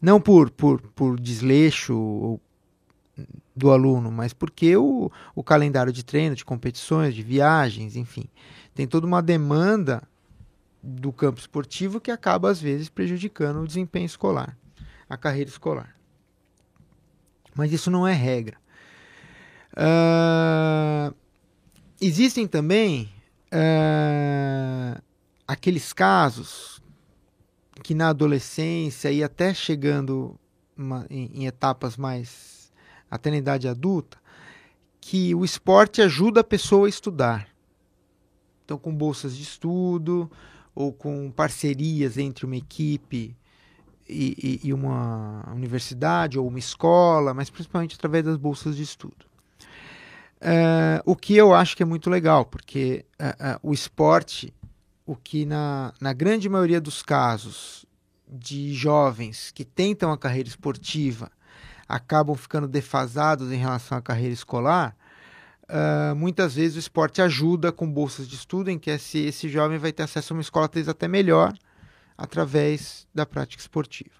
Não 0.00 0.20
por, 0.20 0.50
por, 0.50 0.80
por 0.80 1.18
desleixo 1.18 2.40
do 3.54 3.70
aluno, 3.70 4.10
mas 4.10 4.32
porque 4.32 4.76
o, 4.76 5.10
o 5.34 5.42
calendário 5.42 5.92
de 5.92 6.04
treino, 6.04 6.34
de 6.34 6.44
competições, 6.44 7.14
de 7.14 7.22
viagens, 7.22 7.96
enfim, 7.96 8.24
tem 8.74 8.86
toda 8.86 9.06
uma 9.06 9.22
demanda 9.22 10.02
do 10.84 11.12
campo 11.12 11.40
esportivo 11.40 12.00
que 12.00 12.10
acaba, 12.10 12.50
às 12.50 12.60
vezes, 12.60 12.90
prejudicando 12.90 13.62
o 13.62 13.66
desempenho 13.66 14.04
escolar, 14.04 14.56
a 15.08 15.16
carreira 15.16 15.48
escolar. 15.48 15.96
Mas 17.54 17.72
isso 17.72 17.90
não 17.90 18.06
é 18.06 18.12
regra. 18.12 18.58
Uh, 19.72 21.14
existem 22.00 22.46
também 22.46 23.10
uh, 23.46 25.02
aqueles 25.48 25.92
casos 25.92 26.82
que 27.82 27.94
na 27.94 28.10
adolescência 28.10 29.10
e 29.10 29.24
até 29.24 29.54
chegando 29.54 30.38
uma, 30.76 31.06
em, 31.08 31.30
em 31.34 31.46
etapas 31.46 31.96
mais 31.96 32.72
até 33.10 33.30
na 33.30 33.36
idade 33.36 33.68
adulta, 33.68 34.18
que 35.00 35.34
o 35.34 35.44
esporte 35.44 36.02
ajuda 36.02 36.40
a 36.40 36.44
pessoa 36.44 36.86
a 36.86 36.88
estudar. 36.88 37.48
Então, 38.64 38.78
com 38.78 38.94
bolsas 38.94 39.36
de 39.36 39.42
estudo, 39.42 40.30
ou 40.74 40.92
com 40.92 41.30
parcerias 41.30 42.18
entre 42.18 42.44
uma 42.44 42.56
equipe 42.56 43.36
e, 44.08 44.60
e, 44.62 44.68
e, 44.68 44.72
uma 44.72 45.44
universidade 45.52 46.38
ou 46.38 46.46
uma 46.46 46.58
escola, 46.58 47.32
mas 47.32 47.48
principalmente 47.48 47.94
através 47.96 48.24
das 48.24 48.36
bolsas 48.36 48.76
de 48.76 48.82
estudo. 48.82 49.26
Uh, 50.40 51.00
o 51.06 51.16
que 51.16 51.34
eu 51.34 51.54
acho 51.54 51.74
que 51.76 51.82
é 51.82 51.86
muito 51.86 52.10
legal, 52.10 52.44
porque 52.44 53.06
uh, 53.18 53.56
uh, 53.56 53.70
o 53.70 53.72
esporte, 53.72 54.52
o 55.06 55.16
que 55.16 55.46
na, 55.46 55.94
na 56.00 56.12
grande 56.12 56.48
maioria 56.48 56.80
dos 56.80 57.02
casos 57.02 57.86
de 58.28 58.74
jovens 58.74 59.50
que 59.52 59.64
tentam 59.64 60.12
a 60.12 60.18
carreira 60.18 60.48
esportiva 60.48 61.30
acabam 61.88 62.36
ficando 62.36 62.66
defasados 62.66 63.52
em 63.52 63.56
relação 63.56 63.96
à 63.96 64.02
carreira 64.02 64.34
escolar, 64.34 64.94
Uh, 65.64 66.14
muitas 66.14 66.54
vezes 66.54 66.76
o 66.76 66.78
esporte 66.78 67.22
ajuda 67.22 67.72
com 67.72 67.90
bolsas 67.90 68.28
de 68.28 68.34
estudo, 68.34 68.70
em 68.70 68.78
que 68.78 68.90
esse, 68.90 69.18
esse 69.18 69.48
jovem 69.48 69.78
vai 69.78 69.92
ter 69.92 70.02
acesso 70.02 70.32
a 70.32 70.36
uma 70.36 70.42
escola 70.42 70.68
talvez 70.68 70.88
até 70.88 71.08
melhor 71.08 71.54
através 72.16 73.06
da 73.14 73.24
prática 73.24 73.62
esportiva. 73.62 74.14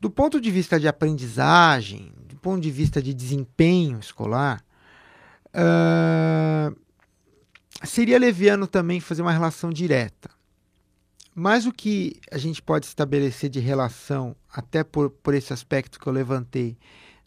Do 0.00 0.10
ponto 0.10 0.40
de 0.40 0.50
vista 0.50 0.80
de 0.80 0.88
aprendizagem, 0.88 2.12
do 2.26 2.36
ponto 2.36 2.62
de 2.62 2.70
vista 2.70 3.02
de 3.02 3.12
desempenho 3.12 3.98
escolar, 3.98 4.64
uh, 5.54 6.74
seria 7.84 8.18
leviano 8.18 8.66
também 8.66 8.98
fazer 8.98 9.20
uma 9.20 9.32
relação 9.32 9.70
direta. 9.70 10.30
Mas 11.34 11.66
o 11.66 11.72
que 11.72 12.18
a 12.30 12.38
gente 12.38 12.62
pode 12.62 12.86
estabelecer 12.86 13.50
de 13.50 13.60
relação, 13.60 14.34
até 14.50 14.82
por, 14.82 15.10
por 15.10 15.34
esse 15.34 15.52
aspecto 15.52 16.00
que 16.00 16.06
eu 16.06 16.12
levantei, 16.12 16.78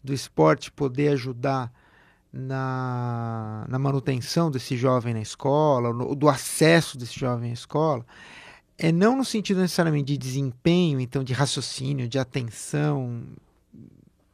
do 0.02 0.12
esporte 0.12 0.70
poder 0.70 1.08
ajudar 1.08 1.72
na, 2.34 3.64
na 3.68 3.78
manutenção 3.78 4.50
desse 4.50 4.76
jovem 4.76 5.14
na 5.14 5.20
escola, 5.20 5.92
no, 5.92 6.16
do 6.16 6.28
acesso 6.28 6.98
desse 6.98 7.18
jovem 7.18 7.50
à 7.50 7.54
escola, 7.54 8.04
é 8.76 8.90
não 8.90 9.16
no 9.16 9.24
sentido 9.24 9.60
necessariamente 9.60 10.06
de 10.06 10.18
desempenho, 10.18 10.98
então 10.98 11.22
de 11.22 11.32
raciocínio, 11.32 12.08
de 12.08 12.18
atenção. 12.18 13.22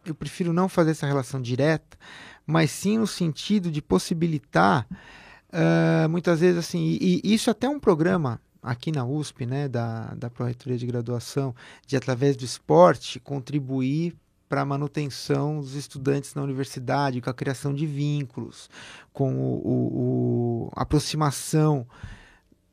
Eu 0.07 0.15
prefiro 0.15 0.51
não 0.51 0.67
fazer 0.67 0.93
essa 0.93 1.07
relação 1.07 1.43
direta, 1.43 1.99
mas 2.47 2.71
sim 2.71 2.97
no 2.97 3.07
sentido 3.07 3.71
de 3.71 3.83
possibilitar, 3.83 4.87
uh, 5.53 6.09
muitas 6.09 6.41
vezes 6.41 6.59
assim, 6.59 6.97
e, 6.99 7.21
e 7.23 7.35
isso 7.35 7.51
até 7.51 7.67
é 7.67 7.71
um 7.71 7.79
programa 7.79 8.41
aqui 8.63 8.91
na 8.91 9.05
USP, 9.05 9.45
né, 9.45 9.69
da, 9.69 10.15
da 10.15 10.31
Proreitoria 10.31 10.79
de 10.79 10.87
Graduação, 10.87 11.55
de 11.87 11.97
através 11.97 12.35
do 12.35 12.45
esporte 12.47 13.21
contribuir 13.21 14.17
para 14.51 14.63
a 14.63 14.65
manutenção 14.65 15.61
dos 15.61 15.77
estudantes 15.77 16.35
na 16.35 16.43
universidade, 16.43 17.21
com 17.21 17.31
a 17.31 17.35
criação 17.35 17.73
de 17.73 17.87
vínculos, 17.87 18.69
com 19.13 19.33
o, 19.33 19.55
o, 19.65 20.65
o 20.67 20.73
aproximação 20.75 21.87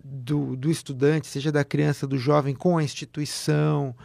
do, 0.03 0.55
do 0.55 0.71
estudante, 0.71 1.27
seja 1.27 1.51
da 1.51 1.63
criança, 1.63 2.07
do 2.07 2.17
jovem, 2.17 2.55
com 2.55 2.79
a 2.79 2.83
instituição. 2.83 3.95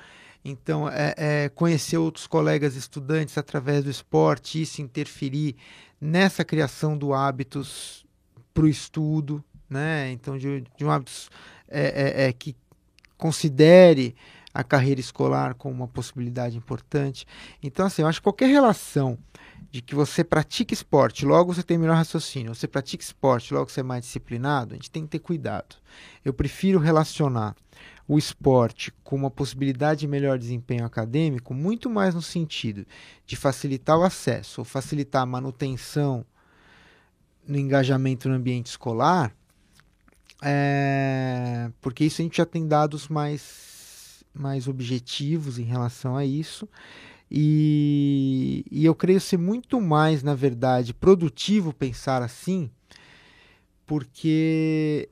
Então, 0.45 0.87
é, 0.87 1.15
é, 1.17 1.49
conhecer 1.49 1.97
outros 1.97 2.27
colegas 2.27 2.77
estudantes 2.77 3.39
através 3.39 3.83
do 3.83 3.91
esporte, 3.91 4.61
isso 4.61 4.83
interferir 4.83 5.57
nessa 5.99 6.45
criação 6.45 6.99
do 6.99 7.15
hábitos 7.15 8.05
para 8.53 8.65
o 8.65 8.69
estudo, 8.69 9.43
né? 9.71 10.13
Então, 10.13 10.37
de, 10.37 10.63
de 10.77 10.85
um 10.85 10.91
hábito 10.91 11.11
é, 11.69 12.25
é, 12.25 12.29
é 12.29 12.33
que 12.35 12.55
considere 13.17 14.15
a 14.55 14.62
carreira 14.62 15.01
escolar 15.01 15.55
como 15.55 15.75
uma 15.75 15.88
possibilidade 15.88 16.57
importante. 16.57 17.27
Então, 17.62 17.87
assim, 17.87 18.03
eu 18.03 18.09
acho 18.09 18.21
que 18.21 18.25
qualquer 18.25 18.49
relação 18.49 19.19
de 19.71 19.81
que 19.81 19.95
você 19.95 20.23
pratica 20.23 20.75
esporte, 20.75 21.25
logo 21.25 21.55
você 21.55 21.62
tem 21.62 21.79
melhor 21.79 21.97
raciocínio, 21.97 22.55
você 22.55 22.69
pratica 22.69 23.03
esporte, 23.03 23.55
logo 23.55 23.71
você 23.71 23.81
é 23.81 23.83
mais 23.83 24.05
disciplinado, 24.05 24.75
a 24.75 24.77
gente 24.77 24.91
tem 24.91 25.05
que 25.05 25.11
ter 25.11 25.19
cuidado. 25.19 25.77
Eu 26.23 26.35
prefiro 26.35 26.79
relacionar 26.79 27.57
o 28.07 28.19
esporte 28.19 28.93
com 29.03 29.17
uma 29.17 29.31
possibilidade 29.31 30.01
de 30.01 30.09
melhor 30.09 30.38
desempenho 30.38 30.85
acadêmico, 30.85 31.55
muito 31.55 31.88
mais 31.88 32.15
no 32.15 32.21
sentido 32.21 32.87
de 33.25 33.37
facilitar 33.37 33.99
o 33.99 34.03
acesso 34.03 34.61
ou 34.61 34.65
facilitar 34.65 35.23
a 35.23 35.27
manutenção 35.27 36.27
no 37.47 37.59
engajamento 37.59 38.29
no 38.29 38.35
ambiente 38.35 38.67
escolar, 38.67 39.35
é, 40.43 41.71
porque 41.81 42.05
isso 42.05 42.21
a 42.21 42.25
gente 42.25 42.37
já 42.37 42.47
tem 42.47 42.67
dados 42.67 43.09
mais, 43.09 43.72
mais 44.35 44.68
objetivos 44.68 45.59
em 45.59 45.64
relação 45.64 46.16
a 46.16 46.25
isso. 46.25 46.68
E, 47.31 48.64
e 48.71 48.85
eu 48.85 48.95
creio 48.95 49.21
ser 49.21 49.38
muito 49.38 49.81
mais, 49.81 50.23
na 50.23 50.35
verdade, 50.35 50.92
produtivo 50.92 51.73
pensar 51.73 52.21
assim, 52.21 52.71
porque 53.87 55.09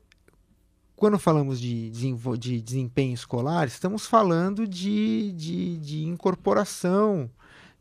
quando 1.01 1.19
falamos 1.19 1.59
de, 1.59 1.91
de 1.91 2.61
desempenho 2.61 3.15
escolar, 3.15 3.67
estamos 3.67 4.07
falando 4.07 4.69
de, 4.69 5.33
de, 5.33 5.79
de 5.79 6.05
incorporação, 6.05 7.31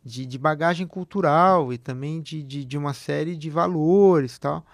de, 0.02 0.26
de, 0.26 0.38
bagagem 0.38 0.88
cultural 0.88 1.74
e 1.74 1.78
também 1.78 2.22
de, 2.22 2.42
de, 2.42 2.64
de, 2.64 2.78
uma 2.78 2.94
série 2.94 3.36
de 3.36 3.50
valores 3.50 4.40
tal, 4.40 4.66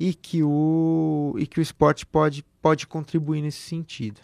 e 0.00 0.14
que 0.14 0.42
o, 0.42 1.34
e 1.38 1.46
que 1.46 1.60
o 1.60 1.62
esporte 1.62 2.06
pode, 2.06 2.42
pode 2.62 2.86
contribuir 2.86 3.42
nesse 3.42 3.60
sentido. 3.60 4.22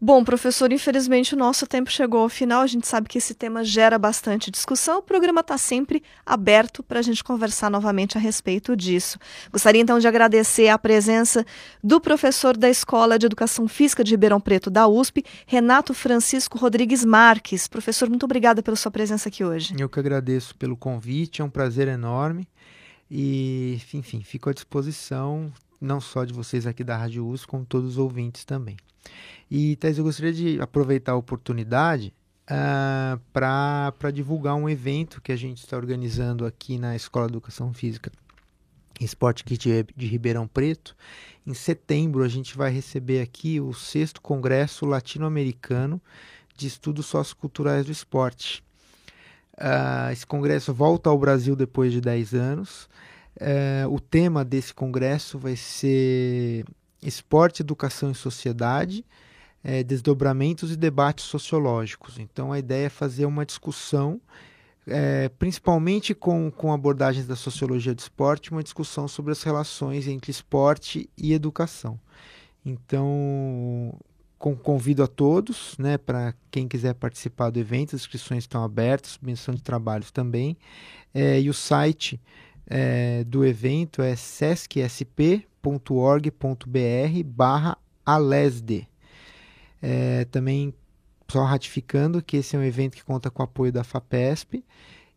Bom, 0.00 0.22
professor, 0.22 0.70
infelizmente 0.72 1.34
o 1.34 1.38
nosso 1.38 1.66
tempo 1.66 1.90
chegou 1.90 2.20
ao 2.20 2.28
final. 2.28 2.62
A 2.62 2.66
gente 2.66 2.86
sabe 2.86 3.08
que 3.08 3.16
esse 3.16 3.34
tema 3.34 3.64
gera 3.64 3.98
bastante 3.98 4.50
discussão. 4.50 4.98
O 4.98 5.02
programa 5.02 5.40
está 5.40 5.56
sempre 5.56 6.02
aberto 6.26 6.82
para 6.82 6.98
a 6.98 7.02
gente 7.02 7.24
conversar 7.24 7.70
novamente 7.70 8.18
a 8.18 8.20
respeito 8.20 8.76
disso. 8.76 9.18
Gostaria 9.50 9.80
então 9.80 9.98
de 9.98 10.06
agradecer 10.06 10.68
a 10.68 10.78
presença 10.78 11.46
do 11.82 12.00
professor 12.00 12.56
da 12.56 12.68
Escola 12.68 13.18
de 13.18 13.26
Educação 13.26 13.66
Física 13.66 14.04
de 14.04 14.10
Ribeirão 14.10 14.40
Preto 14.40 14.68
da 14.68 14.86
USP, 14.86 15.24
Renato 15.46 15.94
Francisco 15.94 16.58
Rodrigues 16.58 17.04
Marques. 17.04 17.66
Professor, 17.66 18.08
muito 18.10 18.24
obrigada 18.24 18.62
pela 18.62 18.76
sua 18.76 18.90
presença 18.90 19.28
aqui 19.28 19.44
hoje. 19.44 19.74
Eu 19.78 19.88
que 19.88 19.98
agradeço 19.98 20.54
pelo 20.56 20.76
convite, 20.76 21.40
é 21.40 21.44
um 21.44 21.50
prazer 21.50 21.88
enorme. 21.88 22.46
E, 23.10 23.80
enfim, 23.92 24.22
fico 24.22 24.50
à 24.50 24.52
disposição 24.52 25.52
não 25.80 26.00
só 26.00 26.24
de 26.24 26.32
vocês 26.32 26.66
aqui 26.66 26.82
da 26.82 26.96
Rádio 26.96 27.26
USP, 27.26 27.46
como 27.46 27.64
todos 27.64 27.90
os 27.90 27.98
ouvintes 27.98 28.44
também. 28.44 28.76
E, 29.56 29.76
Thais, 29.76 29.98
eu 29.98 30.02
gostaria 30.02 30.32
de 30.32 30.60
aproveitar 30.60 31.12
a 31.12 31.16
oportunidade 31.16 32.12
uh, 32.50 33.20
ah, 33.36 33.92
para 34.00 34.10
divulgar 34.10 34.56
um 34.56 34.68
evento 34.68 35.22
que 35.22 35.30
a 35.30 35.36
gente 35.36 35.58
está 35.58 35.76
organizando 35.76 36.44
aqui 36.44 36.76
na 36.76 36.96
Escola 36.96 37.28
de 37.28 37.34
Educação 37.34 37.72
Física 37.72 38.10
Esporte 39.00 39.44
Kit 39.44 39.86
de 39.94 40.06
Ribeirão 40.08 40.48
Preto. 40.48 40.96
Em 41.46 41.54
setembro, 41.54 42.24
a 42.24 42.28
gente 42.28 42.56
vai 42.56 42.72
receber 42.72 43.20
aqui 43.20 43.60
o 43.60 43.72
sexto 43.72 44.20
Congresso 44.20 44.86
Latino-Americano 44.86 46.02
de 46.56 46.66
Estudos 46.66 47.06
Socioculturais 47.06 47.86
do 47.86 47.92
Esporte. 47.92 48.60
Uh, 49.52 50.10
esse 50.10 50.26
congresso 50.26 50.74
volta 50.74 51.10
ao 51.10 51.18
Brasil 51.18 51.54
depois 51.54 51.92
de 51.92 52.00
10 52.00 52.34
anos. 52.34 52.88
Uh, 53.36 53.88
o 53.88 54.00
tema 54.00 54.44
desse 54.44 54.74
congresso 54.74 55.38
vai 55.38 55.54
ser 55.54 56.64
Esporte, 57.00 57.62
Educação 57.62 58.10
e 58.10 58.16
Sociedade, 58.16 59.04
é, 59.64 59.82
desdobramentos 59.82 60.70
e 60.70 60.76
debates 60.76 61.24
sociológicos. 61.24 62.18
Então, 62.18 62.52
a 62.52 62.58
ideia 62.58 62.86
é 62.86 62.90
fazer 62.90 63.24
uma 63.24 63.46
discussão, 63.46 64.20
é, 64.86 65.30
principalmente 65.30 66.14
com, 66.14 66.50
com 66.50 66.70
abordagens 66.70 67.26
da 67.26 67.34
sociologia 67.34 67.94
do 67.94 67.98
esporte, 67.98 68.52
uma 68.52 68.62
discussão 68.62 69.08
sobre 69.08 69.32
as 69.32 69.42
relações 69.42 70.06
entre 70.06 70.30
esporte 70.30 71.08
e 71.16 71.32
educação. 71.32 71.98
Então, 72.64 73.98
com, 74.38 74.54
convido 74.54 75.02
a 75.02 75.06
todos, 75.06 75.74
né, 75.78 75.96
para 75.96 76.34
quem 76.50 76.68
quiser 76.68 76.92
participar 76.94 77.48
do 77.48 77.58
evento, 77.58 77.96
as 77.96 78.02
inscrições 78.02 78.44
estão 78.44 78.62
abertas, 78.62 79.12
submissão 79.12 79.54
de 79.54 79.62
trabalhos 79.62 80.10
também, 80.10 80.58
é, 81.14 81.40
e 81.40 81.48
o 81.48 81.54
site 81.54 82.20
é, 82.66 83.24
do 83.24 83.44
evento 83.44 84.02
é 84.02 84.14
sescsp.org.br 84.14 85.54
barra 87.24 87.78
alesde. 88.04 88.86
É, 89.86 90.24
também 90.30 90.72
só 91.30 91.44
ratificando 91.44 92.22
que 92.22 92.38
esse 92.38 92.56
é 92.56 92.58
um 92.58 92.62
evento 92.62 92.96
que 92.96 93.04
conta 93.04 93.30
com 93.30 93.42
o 93.42 93.44
apoio 93.44 93.70
da 93.70 93.84
FAPESP 93.84 94.64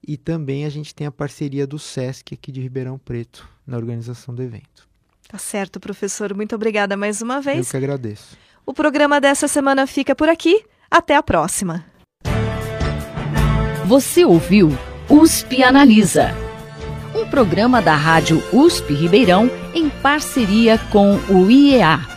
e 0.06 0.18
também 0.18 0.66
a 0.66 0.70
gente 0.70 0.94
tem 0.94 1.08
a 1.08 1.12
parceria 1.12 1.66
do 1.66 1.80
SESC 1.80 2.34
aqui 2.34 2.52
de 2.52 2.62
Ribeirão 2.62 2.98
Preto 2.98 3.48
na 3.66 3.78
organização 3.78 4.36
do 4.36 4.44
evento. 4.44 4.86
Tá 5.30 5.38
certo, 5.38 5.80
professor. 5.80 6.34
Muito 6.34 6.54
obrigada 6.54 6.98
mais 6.98 7.22
uma 7.22 7.40
vez. 7.40 7.68
Eu 7.68 7.72
que 7.72 7.78
agradeço. 7.78 8.38
O 8.66 8.74
programa 8.74 9.22
dessa 9.22 9.48
semana 9.48 9.88
fica 9.88 10.14
por 10.14 10.28
aqui. 10.28 10.66
Até 10.92 11.16
a 11.16 11.24
próxima. 11.24 11.86
Você 13.86 14.26
ouviu 14.26 14.70
USP 15.10 15.64
Analisa, 15.64 16.34
um 17.16 17.30
programa 17.30 17.82
da 17.82 17.96
Rádio 17.96 18.44
USP 18.52 18.94
Ribeirão 18.94 19.50
em 19.74 19.90
parceria 19.90 20.78
com 20.92 21.16
o 21.30 21.50
IEA 21.50 22.17